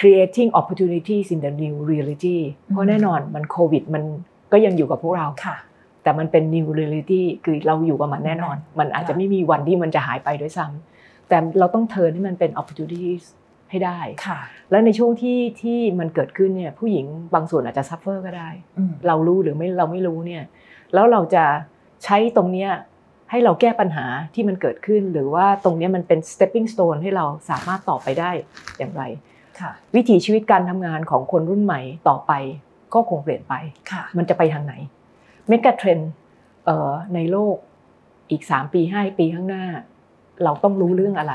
[0.00, 2.38] creating opportunities in the new reality
[2.72, 4.02] เพราะแน่นอนมันโควิดมัน
[4.52, 5.56] ก็ยังอยู่กับพวกเราค่ะ
[6.02, 10.99] แต่มันเป็น new reality คือเราอยู่กับมันแน่นอน มันอาจจะไม่มีวันที่มันจะหายไปด้วยซ้ำ
[11.30, 13.24] แต่เราต้องเทิร์นให้มันเป็น opportunities
[13.70, 14.38] ให้ได้ค่ะ
[14.70, 20.42] แล้วในช่วงที่ที่มันเกิดขึ้นเนี่ยผู้หญิงบางส่วนอาจจะ suffer ก็ได้อืมเรารู้หรือไม่เราไม่รู้เนี่ย
[20.94, 21.44] แล้วเราจะ
[22.04, 22.70] ใช้ตรงเนี้ย
[23.30, 28.30] ให้เราแก้ปัญหาที่มันเกิดขึ้น หรือว่าตรงเนี้ยมันเป็น stepping stone ให้เราสามารถต่อไปได้
[28.78, 29.02] อย่างไร
[29.60, 32.32] ค่ะวิถีชีวิตการทำงานของคนรุ่นใหม่ต่อไป
[32.94, 33.54] ก็คงเปลี่ยนไป
[33.90, 34.74] ค่ะมันจะไปทางไหน
[35.48, 36.00] เมกะเทรน
[37.14, 37.56] ในโลก
[38.30, 39.64] อีก 3 ปี 5 ปีข้างหน้า
[40.44, 41.34] เราต้องรู้เรื่องอะไร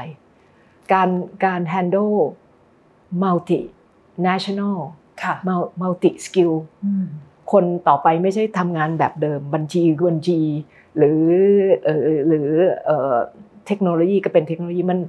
[0.93, 1.09] การ
[1.45, 2.15] การ handle
[3.23, 3.59] multi
[4.27, 4.77] national
[5.23, 5.35] ค่ะ
[5.81, 6.53] multi skill
[6.85, 7.05] อืม
[7.51, 10.39] คนต่อไปไม่ใช่ทำงานแบบเดิมบัญชีคือบัญชี
[10.97, 11.19] หรือ
[11.83, 12.47] เอ่อหรือ
[12.85, 13.15] เอ่อ
[13.67, 14.99] เทคโนโลยีก็เป็นเทคโนโลยีมัน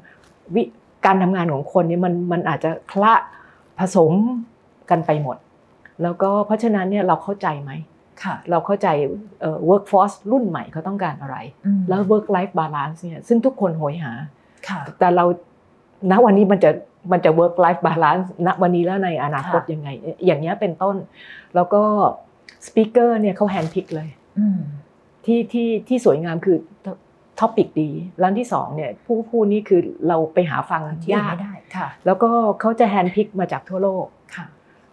[0.55, 0.63] วิ
[1.07, 3.15] การทำงานของคนเนี่ยมันมันอาจจะคละ
[3.79, 4.13] ผสม
[4.91, 5.37] กันไปหมด
[6.03, 7.96] แล้วก็เพราะฉะนั้นเนี่ยเราเข้าใจไหมค่ะ
[8.51, 8.89] เราเข้าใจ
[9.41, 11.37] เอ่อ workforce รุ่นใหม่เขาต้องการอะไร
[11.67, 14.13] อืมแล้ว work life balance เนี่ยซึ่งทุกคนโหยหา
[14.69, 15.25] ค่ะแต่เรา
[16.11, 16.71] ณวันนี้มันจะ
[17.13, 19.89] มันจะ work life balance ณวันนี้แล้วในอนาคตค่ะยังไง
[20.27, 20.97] อย่างเงี้ยเป็นต้น
[21.55, 21.83] แล้วก็
[22.67, 24.09] speaker เนี่ยเขา hand pick เลย
[24.39, 24.61] อืม
[25.25, 26.59] ที่ที่ที่สวยงามคือ
[27.41, 27.91] topic ดี
[28.23, 34.07] อันที่สองเนี่ยผู้พูดนี่คือเราไปหาฟังที่อื่นยากไม่ได้ค่ะแล้วก็เขาจะ hand pick มาจากทั่วโลก
[34.37, 34.47] ค่ะ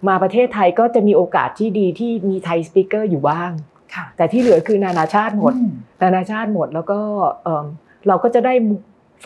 [0.08, 3.52] มาประเทศไทยก็จะมีโอกาสที่ดีที่มีไทย speaker อยู่บ้าง
[3.96, 5.66] ค่ะแต่ที่เหลือคือนานาชาติหมดอื
[6.02, 7.00] นานาชาติหมดแล้วก็
[7.44, 7.66] เอิ่ม
[8.08, 8.76] เราก็จะได้มุ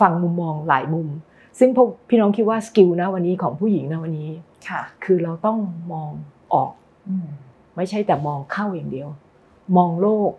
[0.00, 1.08] ฟังมุมมองหลายมุม
[1.58, 4.30] ซึ่งพวกพี่น้องคิดว่า skill ณวันนี้ของผู้หญิงณวันนี้
[4.68, 5.58] ค่ะ คือเราต้อง
[5.92, 6.10] มอง
[6.54, 6.70] ออก
[7.08, 7.28] อืม
[7.76, 9.08] ไม่ใช่แต่มองเข้าอย่างเดียว
[9.76, 10.30] มองโลก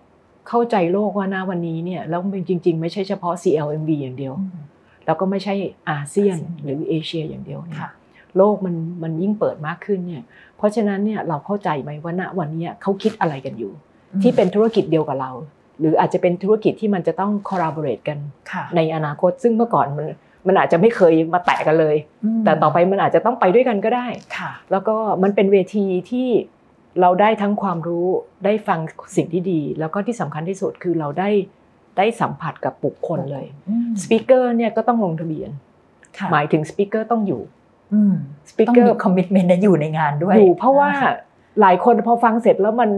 [0.48, 4.58] เข้าใจโลกว่าณวันนี้เนี่ยแล้วมันจริง ๆ ไม่ใช่เฉพาะ CLMV อย่างเดียวอืม
[5.06, 5.54] แล้วก็ไม่ใช่
[5.90, 7.92] อาเซียนอาเซียนหรือเอเชียอย่างเดียวเนี่ยค่ะ
[8.38, 10.24] โลกมันมันยิ่งเปิดมากขึ้นเนี่ย
[10.58, 13.74] เพราะฉะนั้นเนี่ยเราเข้าใจไหมว่าณวันนี้เขาคิดอะไรกันอยู่
[14.22, 15.32] ที่เป็นธุรกิจเดียวกับเรา
[15.80, 18.18] หรืออาจจะเป็นธุรกิจที่มันจะต้อง collaborate กัน
[18.52, 20.08] ค่ะในอนาคต ซึ่งเมื่อก่อนมัน
[20.48, 21.96] มันอาจจะไม่เคยมาแตะกันเลย
[22.40, 24.08] มแต่ต่อไปมันอาจจะต้องไปด้วยกันก็ได้
[24.38, 26.28] ค่ะแล้วก็มันเป็นเวทีที่
[27.02, 28.08] เราได้ทั้งความรู้
[28.46, 28.80] ได้ฟัง
[29.16, 31.30] สิ่งที่ดี แล้วก็ที่สำคัญที่สุดคือเราได้
[31.98, 35.50] ได้สัมผัสกับบุคคลเลยอืม speaker เนี่ยก็ต้องลงทะเบียน
[36.18, 37.59] ค่ะหมายถึง speaker ต้องอยู่อืม
[38.50, 41.12] speaker ต้องมี commitment อยู่ในงานด้วยอยู่เพราะว่าค่
[41.62, 42.90] หลายคนพอฟังเสร็จแล้วมัน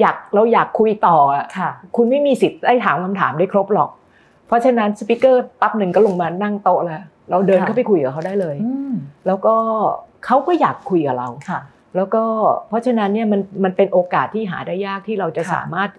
[0.00, 3.90] อยากเราอยากคุยต่ออะค่ะคุณไม่มีสิทธิ์ได้ถามคำถามได้ครบหรอก
[4.46, 8.94] เพราะฉะนั้นสปิเกอร์ปั๊บหนึ่งก็ลงมานั่งโต๊ะแล้วเราเดินค่ะเข้าไปคุยกับเขาได้เลยอืม
[9.26, 9.54] แล้วก็
[10.24, 11.60] เขาก็อยากคุยกับเราค่ะ
[11.96, 12.22] แล้วก็
[12.68, 15.90] เพราะฉะนั้นเนี่ยมันมันเป็นโอกาสที่หาได้ยากที่เราจะค่ะสามารถ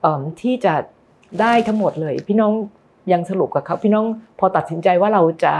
[0.00, 0.74] เอิ่มที่จะ
[1.40, 2.52] ได้ทั้งหมดเลย พี่น้อง
[3.12, 4.04] ยังสรุปกับเขาพี่น้อง
[4.38, 5.54] พอตัดสินใจว่าเราจะ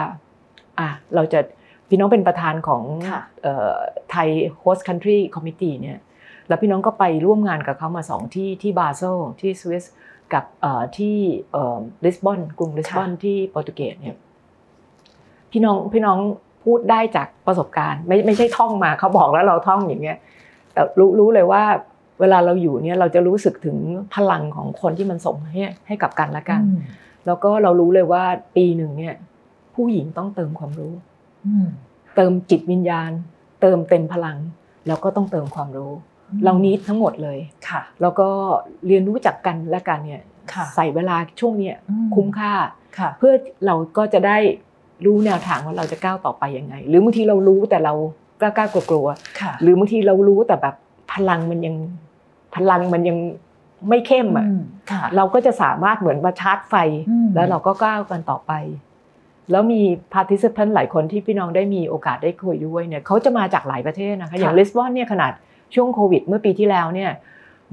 [0.83, 1.41] อะเราจะ
[1.89, 3.21] พี่น้องเป็นประธานของค่ะ
[4.11, 4.29] ไทย
[4.63, 5.99] host country committee เนี่ย
[6.49, 9.85] แล้วพี่น้องก็ไปร่วมงานกับเขามาสองที่ที่บาเซลที่สวิส
[10.35, 11.17] กับเอ่อที่
[12.05, 14.17] ลิสบอนกรุงลิสบอนที่โปรตุเกสเนี่ย
[15.53, 16.19] พี่น้องพี่น้อง
[16.65, 20.19] พูดได้จากประสบการณ์ ไม่ไม่ใช่ท่องมาเขาบอกแล้วเราท่องอย่างเงี้ย
[20.73, 21.63] แต่รู้รู้เลยว่า
[22.21, 23.77] เวลาเราอยู่เนี่ยเราจะรู้สึกถึง
[24.15, 26.81] พลังของคนที่มันส่งให้ให้กับกันและกันอืม
[27.27, 28.25] แล้วก็เรารู้เลยว่า
[28.57, 29.15] ปีหนึ่งเนี่ย
[29.75, 30.93] ผู้หญิงต้องเติมความรู้
[31.47, 31.67] อืม
[32.17, 33.11] เติมจิตวิญญาณ
[33.61, 34.39] เติมเต็มพลัง
[34.87, 35.93] แล้วก็ต้องเติมความรู้
[36.45, 38.29] เรานิดทั้งหมดเลยค่ะ แล้วก็
[38.87, 42.53] เรียนรู้จักกันและกันเนี่ยค่ะใส่เวลาช่วงเนี้ยอืมคุ้มค่า
[42.99, 43.35] ค่ะเพื่อ
[43.67, 44.39] เราก็จะได้
[45.07, 47.95] รู้แนวทางว่าเราจะก้าวต่อไปยังไง หรือบางทีเรารู้แต่เรา
[48.41, 49.07] กล้ากล้ากลัวกลัว
[49.41, 50.75] ค่ะๆหรือบางทีเรารู้แต่แบบ
[51.13, 51.77] พลังมันยัง
[52.55, 53.19] พลังมันยัง
[53.89, 56.75] ไม่เข้มอะอืมค่ะเราก็จะสามารถเหมือนมาชาร์จไฟ
[57.11, 58.53] อืมแล้วเราก็ก้าวกันต่อไป
[59.51, 59.83] แล้วมี
[60.15, 65.33] participant หลายคนที่พี่น้องได้มีโอกาสได้คุยด้วยเนี่ยเขาจะมาจากหลายประเทศนะคะอย่างลิสบอนเนี่ยขนาด
[65.75, 67.11] ช่วงโควิด เมื่อปีที่แล้วเนี่ย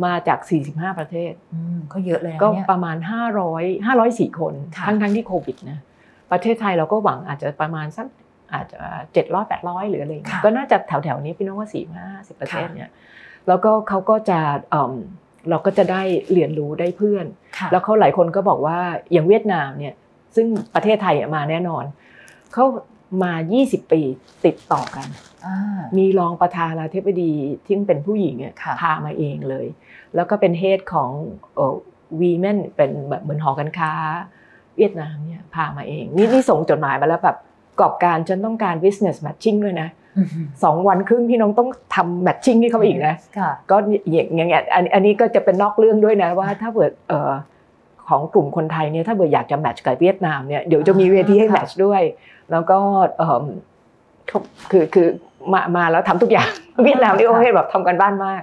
[0.05, 0.39] มาจาก
[0.70, 2.97] 45 ประเทศอืมก็เยอะเลยนะก็เนี่ยประมาณ
[3.47, 5.80] 500 504 คนค่ะทั้งทั้งที่โควิดนะ
[6.32, 8.07] ประเทศไทยเราก็หวังอาจจะประมาณสัก
[8.53, 8.80] อาจจะ
[9.13, 12.89] เจ็ดร้อยแปดร้อยหรืออะไรอย่างเงี้ยค่ะก็น่าจะแถวๆนี้พี่น้องว่าสี่ห้าสิบเปอร์เซ็นต์เนี่ย
[13.47, 14.39] แล้วก็เขาก็จะ
[14.70, 14.93] เอิ่ม
[15.49, 16.01] เราก็จะได้
[16.34, 17.26] เรียนรู้ได้เพื่อน
[17.57, 18.78] ค่ะแล้วเขาหลายคนก็บอกว่า
[19.11, 19.93] อย่างเวียดนามเนี่ย
[20.36, 21.84] ซึ่งประเทศไทยอะมาแน่นอน
[22.54, 22.66] เขา
[23.24, 24.02] มา 20 ปี
[24.46, 25.08] ติดต่อกัน
[25.46, 27.32] อ่ามีรองประธานาธิบดี
[27.66, 29.68] ที่เป็นผู้หญิงเนี่ยค่ะพามาเองเลย
[30.16, 31.10] แล้วก็เป็นเฮดของ
[31.56, 31.76] เอ่อ
[32.20, 33.92] วีแมนเป็นแบบเหมือนหอการค้า
[34.78, 37.38] เวียดนามเนี่ยพามาเอง นี่นี่ส่งจดหมายมาแล้วแบบ
[37.70, 40.28] ประกอบการฉันต้องการ business matching ด้วยนะอืม
[40.64, 43.78] สองวันครึ่งพี่น้องต้องทำ matching ให้เขาอีกนะค่ะก็
[44.12, 47.32] อย่างอย่างเงี้ยอันอันนี้ก็จะเป็นนอกเรื่องด้วยนะว่าถ้าเกิดเอ่อ
[48.10, 52.01] ของกลุ่มคนไทยเนี่ยถ้าเกิดอยากจะแมทช์กับเวียดนามเนี่ยเดี๋ยวจะมีเวทีให้อ่าแมทช์ด้วย
[52.51, 52.78] แล้วก็
[53.18, 53.43] เอิ่ม
[54.28, 54.39] เขา
[54.72, 55.07] คือคือ
[55.53, 56.49] มามาแล้วทำทุกอย่าง
[56.84, 58.41] เวียดนามนี่โอ้ยแบบทำกันบ้านมาก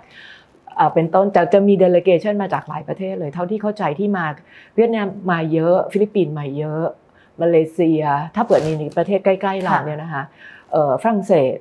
[0.76, 4.24] เอ่อเป็นต้นจะจะมีเดล g a t i o n มาจากหลายประเทศเลย เท่าที่เข้าใจที่มา
[4.76, 6.84] เวียดนามมาเยอะ ฟิลิปปินส์มาเยอะ
[7.40, 8.02] มาเลเซีย
[8.34, 10.22] ถ้าเปิดมีในประเทศใกล้ๆเราเนี่ยนะคะ
[10.72, 11.56] เอ่อฝรั่งเศส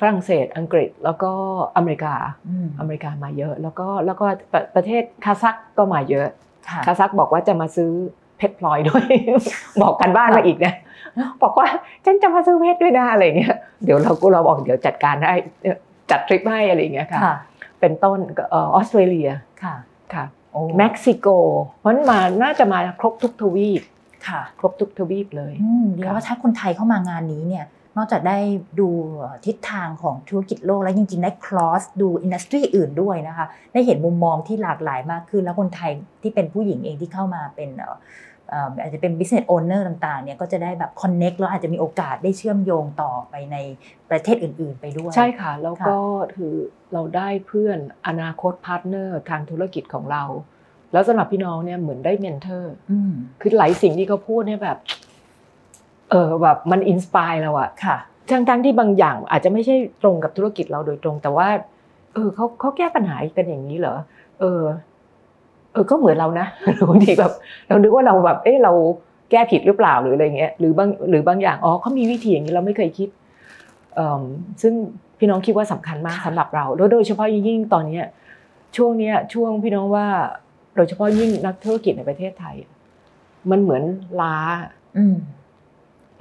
[0.00, 1.32] ฝรั่งเศสอังกฤษแล้วก็
[1.76, 2.14] อเมริกา
[2.48, 6.28] อืมอเมริกามาเยอะ แล้วก็แล้วก็ประประเทศคาซักก็มาเยอะ
[6.70, 7.90] ค่ะคาซักบอกว่าจะมาซื้อ
[8.38, 9.04] เพชรพลอยด้วย
[9.82, 10.74] บอกกันบ้านมาอีกนะ
[11.42, 11.68] บอกว่า
[12.04, 15.76] ฉันจะมาซื้อเพชรด้วยนะอะไรอย่างเงี้ยเดี๋ยวเราก็เราบอกเดี๋ยวจัดการให้เอ่อ
[16.10, 17.34] จัดทริปให้อะไรอย่างเงี้ยค่ะค่ะ
[17.80, 19.28] เป็นต้นก็เออออสเตรเลีย
[19.62, 19.74] ค่ะ
[20.14, 21.26] ค่ะโอ้เม็กซิโก
[21.80, 23.82] เพราะฉะนั้นมาน่าจะมาครบทุกทวีป
[24.28, 27.64] ค่ะ ครบทุกทวีปเลยอืมเดี๋ยวว่าถ้าคนไทยเข้ามางานนี้เนี่ย
[27.96, 28.38] นอกจากได้
[28.80, 28.88] ดู
[29.46, 35.92] ทิศทางของธุรกิจโลกแล้วจริงๆ ได้ cross ดูอินดัสทรีอื่นด้วยนะคะ ได้เห็นมุมมองที่หลากหลายมากขึ้น แล้วคนไทย
[36.22, 37.96] ที่เป็นผู้หญิงเองที่เข้ามาเป็นเอ่อ
[38.48, 43.56] เอ่ออาจจะเป็น business owner ต่างๆ เนี่ยก็จะได้แบบ connect แล้วอาจจะมีโอกาสได้เชื่อมโยงต่อไปใน
[44.10, 45.96] ประเทศอื่น ๆ ไปด้วย ใช่ค่ะ แล้วก็
[46.34, 46.54] คือ
[46.92, 47.78] เราได้เพื่อน
[48.08, 50.24] อนาคต partner ทางธุรกิจของเรา
[50.92, 54.78] แล้วสำหรับพี่น้องเนี่ยเหมือนได้ mentor อืมคือหลายสิ่งที่เขาพูดเนี่ยแบบ
[56.10, 57.96] เออแบบมัน inspire เราอะค่ะ
[58.30, 61.48] ทั้งทั้งที่บางอย่างอาจจะไม่ใช่ตรงกับธุรกิจเราโดยตรง แต่ว่า
[62.14, 63.96] เออเขาเขาแก้ปัญหากันอย่างนี้เหรอ
[64.40, 64.62] เออ
[65.72, 66.46] เออก็เหมือนเรานะ
[66.88, 67.32] บางทีแบบ
[67.68, 68.72] เรานึกว่าเราแบบ เออเรา
[69.30, 73.08] แก้ผิดหรือเปล่าหรืออะไรเงี้ยหรือบางหรือบางอย่างอ๋อเขามีวิธีอย่างนี้เราไม่เคยคิด
[73.94, 74.24] เอ่อ
[74.62, 74.74] ซึ่ง
[75.18, 78.04] พี่น้องคิดว่าสำคัญมากค่ะสำหรับเราโดยโดยเฉพาะยิ่งตอนเนี้ย
[78.76, 80.06] ช่วงเนี้ยช่วงพี่น้องว่า
[80.76, 82.56] โดยเฉพาะยิ่งนักธุรกิจในประเทศไทย
[83.50, 83.82] มันเหมือน
[84.20, 84.36] ล้า
[84.96, 85.14] อืม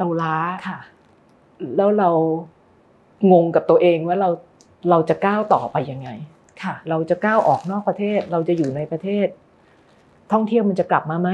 [0.04, 0.38] เราล้า
[0.68, 0.80] ค่ะ
[1.78, 2.10] แล้วเรา
[3.32, 4.30] งงกับตัวเองว่าเรา
[4.90, 6.10] เราจะก้าวต่อไปยังไง
[6.64, 9.28] ค่ะเราจะก้าวออกนอกประเทศ เราจะอยู่ในประเทศ
[10.32, 11.30] ท่องเที่ยวมันจะกลับมาไหม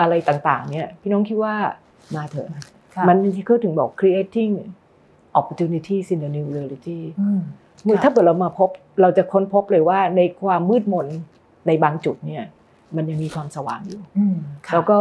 [0.00, 1.54] อะไรต่างๆ เนี่ย พี่น้องคิดว่า
[2.14, 2.48] มาเถอะ
[2.94, 4.52] ค่ะมันที่เขาถึงบอก creating
[5.38, 7.40] opportunities in the new reality อืม
[7.84, 8.68] เมื่อค่ะถ้าเกิดเรามาพบ
[9.00, 11.06] เราจะค้นพบเลยว่าในความมืดมน
[11.66, 12.44] ในบางจุดเนี่ย
[12.96, 14.36] มันยังมีความสว่างอยู่อืม
[14.66, 15.00] ค่ะแล้วก็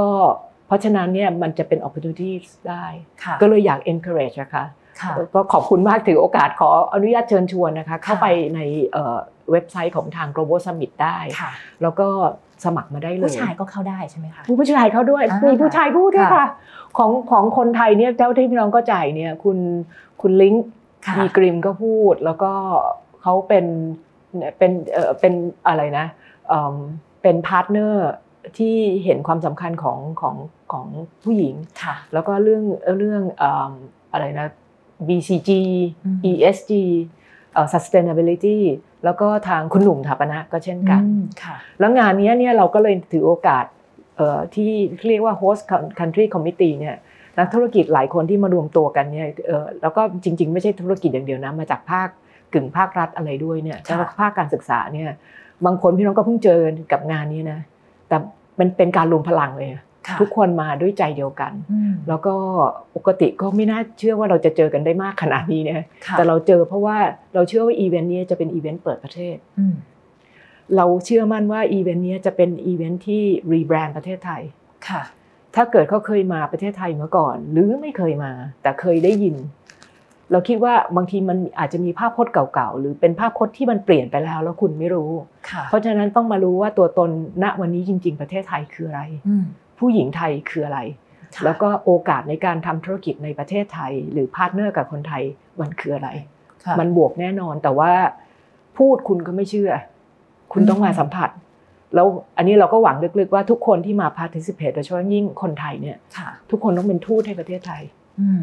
[0.70, 2.86] เพราะฉะนั้นเนี่ยมันจะเป็น opportunities ได้
[3.24, 4.64] ค่ะก็เลยอยาก encourage นะคะ
[5.02, 8.60] ค่ะก็ขอบคุณมากถือโอกาสขออนุญาตเชิญชวนนะคะ เข้าไปใน
[8.94, 9.18] เอ่อ
[9.52, 11.52] เว็บไซต์ของทาง global summit ได้ค่ะ
[11.82, 12.08] แล้วก็
[12.66, 16.48] สมัครมาได้เลย ผู้ชายก็เข้าได้ใช่ไหมคะผู้ชายเขาด้วยอ่ามีมีผู้ชายพูดด้วยค่ะค่ะ
[16.98, 19.58] ของของคนไทยเนี่ยเจ้าที่พี่น้องก็จ่ายเนี่ยคุณ
[20.22, 20.64] คุณลิงค์
[21.08, 22.52] ค่ะบีกริมก็พูด แล้วก็
[23.22, 23.66] เขาเป็น
[24.58, 25.34] เป็นเอ่อเป็น
[25.68, 26.06] อะไรนะ
[26.48, 26.76] เอิ่ม
[27.22, 28.10] เป็น partner
[28.58, 30.36] ที่เห็นความสำคัญของของ
[30.72, 30.86] ของ
[31.24, 32.64] ผู้หญิงค่ะแล้วก็เรื่อง
[32.98, 33.72] เรื่องเอิ่ม
[34.12, 34.48] อะไรนะ
[35.08, 35.50] BCG
[36.06, 36.72] อืม ESG
[37.54, 38.58] เอ่อ sustainability
[39.06, 43.66] แล้วก็ทางคุณหนุ่มถาปนะก็เช่นกันอืมค่ะแล้วงานเนี้ยเนี่ยเราก็เลยถือโอกาส
[44.18, 44.72] เอ่อที่
[45.08, 45.64] เรียกว่า host
[46.00, 46.96] country committee เนี่ย
[47.38, 52.08] นักธุรกิจหลายคนที่มารวมตัวกันเนี่ยเอ่อแล้วก็จริง ๆ ไม่ใช่ธุรกิจอย่างเดียวนะมาจากภาค
[52.54, 55.10] กึ่งภาครัฐอะไรด้วยเนี่ยค่ะแล้วก็ภาคการศึกษาเนี่ย
[55.66, 56.60] บางคนพี่น้องก็เพิ่งเจอ
[56.92, 57.60] กับงานนี้นะ
[58.10, 58.18] แต่
[58.60, 59.70] มันเป็นการรวมพลังเลย
[60.08, 62.36] ค่ะทุกคนมาด้วยใจเดียวกันอืมแล้วก็
[62.96, 66.98] ปกติก็ไม่น่าเชื่อว่าเราจะเจอกันได้มากขนาดนี้เนี่ยค่ะแต่เราเจอเพราะว่า
[67.34, 69.76] เราเชื่อว่าอีเวนต์นี้จะเป็นอีเวนต์เปิดประเทศอืม
[70.76, 73.24] เราเชื่อมั่นว่าอีเวนต์นี้จะเป็นอีเวนต์ที่
[73.54, 74.42] rebrand ประเทศไทย
[74.90, 75.02] ค่ะ
[75.56, 78.32] ถ้าเกิดเขาเคยมาประเทศไทยมาก่อน หรือไม่เคยมา
[78.62, 79.36] แต่เคยได้ยิน
[80.32, 85.12] เราคิดว่าบางทีมันอาจจะมีภาพพจน์เก่าๆ หรือเป็นภาพพจน์ที่มันเปลี่ยนไปแล้วแล้วคุณไม่รู้
[85.50, 87.10] ค่ะเพราะฉะนั้นต้องมารู้ว่าตัวตน
[87.44, 89.46] ณวันนี้จริง ๆ ประเทศไทยคืออะไรอืม
[89.80, 90.80] ผู้หญิงไทยคืออะไร
[91.36, 95.24] ค่ะแล้วก็โอกาสในการทำธุรกิจในประเทศไทย หรือ partner กับคนไทย
[95.60, 96.10] มันคืออะไร
[96.66, 97.92] ค่ะมันบวกแน่นอนแต่ว่า
[98.78, 99.72] พูดคุณก็ไม่เชื่อ
[100.54, 101.30] คุณต้องมาสัมผัส
[101.96, 102.08] แล้ว
[102.38, 107.82] อันนี้เราก็หวังลึกๆว่าทุกคนที่มา participate โดยเฉพาะยิ่งคนไทยเนี่ยค่ะทุกคนต้องเป็นทูตให้ประเทศไทย
[108.22, 108.42] อืม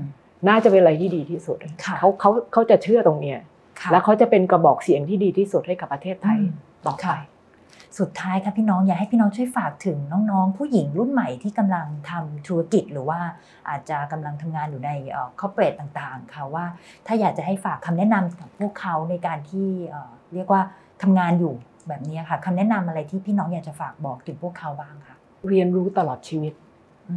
[0.49, 3.39] น่าจะเป็นอะไรที่ดีที่สุดค่ะเขาเขาเขาจะเชื่อตรงเนี้ย
[3.81, 6.51] ค่ะแล้วเขาจะเป็นกระบอกเสียงที่ดีที่สุดให้กับประเทศไทยอืม
[6.87, 7.17] ต่อไปค่ะ
[7.99, 9.99] สุดท้ายค่ะพี่น้องอยากให้พี่น้องช่วยฝากถึง
[10.31, 13.21] น้องๆ ผู้หญิงรุ่นใหม่ที่กำลังทำธุรกิจหรือว่า
[13.69, 14.91] อาจจะกำลังทำงานอยู่ใน
[15.41, 16.65] คอร์เปอเรทต่างๆค่ะว่า
[17.07, 19.69] ถ้าอยากจะให้ฝากคำแนะนำกับพวกเขาในการที่
[20.35, 20.63] เรียกว่า
[21.03, 21.55] ทำงานอยู่
[21.89, 25.17] แบบนี้ค่ะคำแนะนำอะไรที่พี่น้องอยากจะฝากบอกถึงพวกเขาบ้างคะ
[25.49, 26.53] เรียนรู้ตลอดชีวิต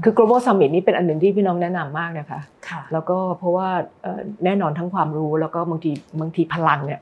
[0.03, 3.69] คือ global summit นี่เป็นอันหนึ่งที่พี่น้องแนะนำมากนะคะค่ะแล้วก็เพราะว่า
[4.45, 6.99] แน่นอนทั้งความรู้แล้วก็บางทีบางทีพลังเนี่ย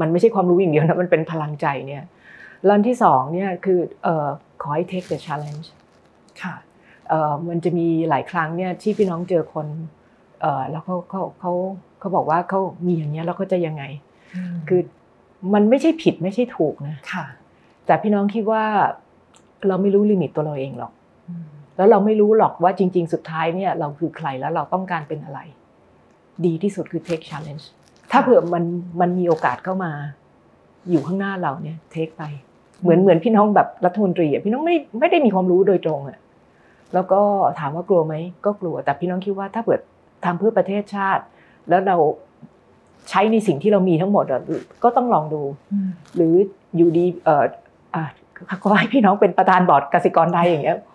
[0.00, 2.04] มันไม่ใช่ความรู้อย่างเดียวนะมันเป็นพลังใจเนี่ย
[2.68, 3.78] ลันที่สองเนี่ยคือ
[4.62, 5.66] ขอให้ take the challenge
[6.42, 6.54] ค่ะ
[7.48, 9.66] มันจะมีหลายครั้งเนี่ยที่พี่น้องเจอคน
[10.70, 11.52] แล้วเขาเขาเขา
[12.00, 13.82] เขาบอกว่าเขามีอย่างเงี้ยแล้วเขาจะยังไง
[14.68, 14.80] คือ
[15.54, 17.24] มันไม่ใช่ผิดไม่ใช่ถูกนะค่ะ
[17.86, 18.64] แต่พี่น้องคิดว่า
[19.66, 20.92] เราไม่รู้ลิมิตตัวเราเองหรอก
[21.76, 25.40] แล้วเราไม่รู้หรอกว่าจริง ๆ สุดท้ายเนี่ยเราคือใครแล้วเราต้องการเป็นอะไร
[26.46, 27.64] ดีที่สุดคือ take challenge
[28.12, 28.64] ถ้าเผื่อมัน
[29.00, 29.92] มันมีโอกาสเข้ามา
[30.90, 32.22] อยู่ข้างหน้าเราเนี่ย take ไป
[32.82, 36.18] เหมือนเหมือนพี่น้องแบบรัฐมนตรีอะพี่น้องไม่ไม่ได้มีความรู้โดยตรงอะ
[36.94, 37.20] แล้วก็
[37.58, 38.14] ถามว่ากลัวไหม
[38.44, 39.80] ก็กลัว แต่พี่น้องคิดว่าถ้าเกิด
[40.24, 41.22] ทำเพื่อประเทศชาติ
[41.68, 41.96] แล้วเรา
[43.10, 44.24] ใช้ในสิ่งที่เรามีทั้งหมด
[44.84, 45.42] ก็ต้องลองดู
[46.16, 46.34] หรือ
[46.76, 47.44] อยู่ดีเอ่อ
[47.94, 48.04] อะ
[48.62, 50.93] ขอให้พี่น้องเป็นประธานบอร์ดกสิกรไทยอย่างเงี้ยโ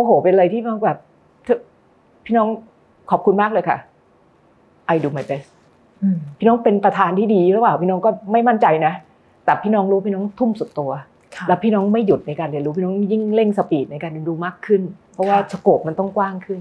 [0.00, 0.98] อ้โห เป็นอะไรที่มันแบบ
[2.24, 2.48] พี่น้อง
[3.10, 3.78] ขอบคุณมากเลยค่ะ
[4.94, 5.48] I do my best
[6.38, 8.92] พี่น้องเป็นประธานที่ดีหรือเปล่าพี่น้องก็ไม่มั่นใจนะ
[9.44, 10.90] แต่พี่น้องรู้พี่น้องทุ่มสุดตัว
[11.48, 14.82] แล้วพี่น้องไม่หยุดในการเรียนรู้พี่น้องยิ่งเร่ง speed ในการเรียนรู้มากขึ้น
[15.12, 16.60] เพราะว่า scope มันต้องกว้างขึ้น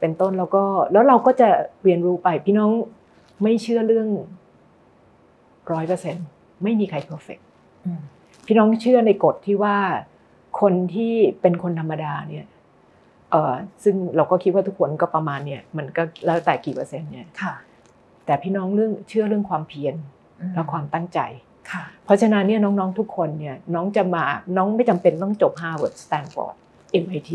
[0.00, 0.62] เป็นต้นแล้วก็
[0.92, 1.48] แล้วเราก็จะ
[1.84, 2.70] เรียนรู้ไป พี่น้อง
[3.42, 4.08] ไม่เชื่อเรื่อง
[5.72, 6.16] ร้อยเปอร์เซ็น
[6.62, 7.38] ไม่มีใคร perfect
[8.46, 9.76] พี่น้องเชื่อในกฎที่ว่า
[10.60, 12.55] คนที่เป็นคนธรรมดาเนี่ยเออ
[13.84, 17.54] ซึ่งเราก็คิดว่าทุกคนก็ประมาณเนี่ยมันก็แล้วแต่กี่เปอร์เซ็นต์เนี่ยค่ะ
[18.26, 19.94] แต่พี่น้องเรื่องเชื่อเรื่องความเพียร
[20.54, 21.20] และความตั้งใจ
[21.70, 24.24] ค่ะเพราะฉะนั้นเนี่ยน้องๆทุกคนเนี่ยน้องจะมา
[24.56, 26.54] น้องไม่จำเป็นต้องจบ Harvard Stanford
[27.04, 27.32] MIT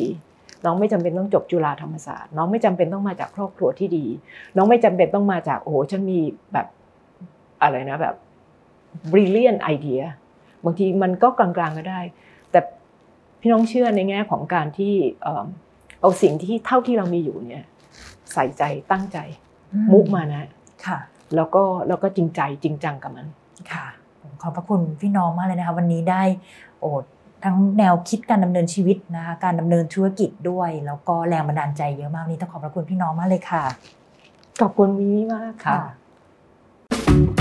[0.66, 4.06] น้องไม่จำเป็นต้องจบจุฬาธรรมศาสตร์ น้องไม่จำเป็นต้องมาจากครอบครัวที่ดี
[4.56, 6.20] น้องไม่จำเป็นต้องมาจากโอ้โหฉันมี
[6.54, 6.68] แบบ
[7.62, 8.16] อะไรนะแบบ
[9.12, 10.04] brilliant idea
[10.66, 12.02] บางทีมันก็กลางๆก็ได้
[12.52, 12.60] แต่
[13.42, 14.94] พี่น้องเชื่อในแง่ของการที่
[16.02, 17.64] เอาสิ่งที่เท่าที่เรามีอยู่เนี่ย
[18.34, 19.18] ใส่ใจตั้งใจ
[19.92, 20.48] มุกมานะ
[20.86, 21.00] ค่ะ
[21.36, 23.28] แล้วก็แล้วก็จริงใจจริงจังกับมัน
[23.72, 23.86] ค่ะ
[24.42, 26.24] ขอบพระคุณพี่น้องมากเลยนะคะ วันนี้ได้
[26.80, 26.90] โอ้
[27.44, 33.64] ทั้งแนวคิดการดำเนินชีวิตนะคะการดำเนินธุรกิจด้วย แล้วก็แรงบันดาลใจเยอะมากนี้ต้องขอบพระคุณพี่น้องมากเลยค่ะ
[34.62, 37.41] ขอบคุณวินมากค่ะ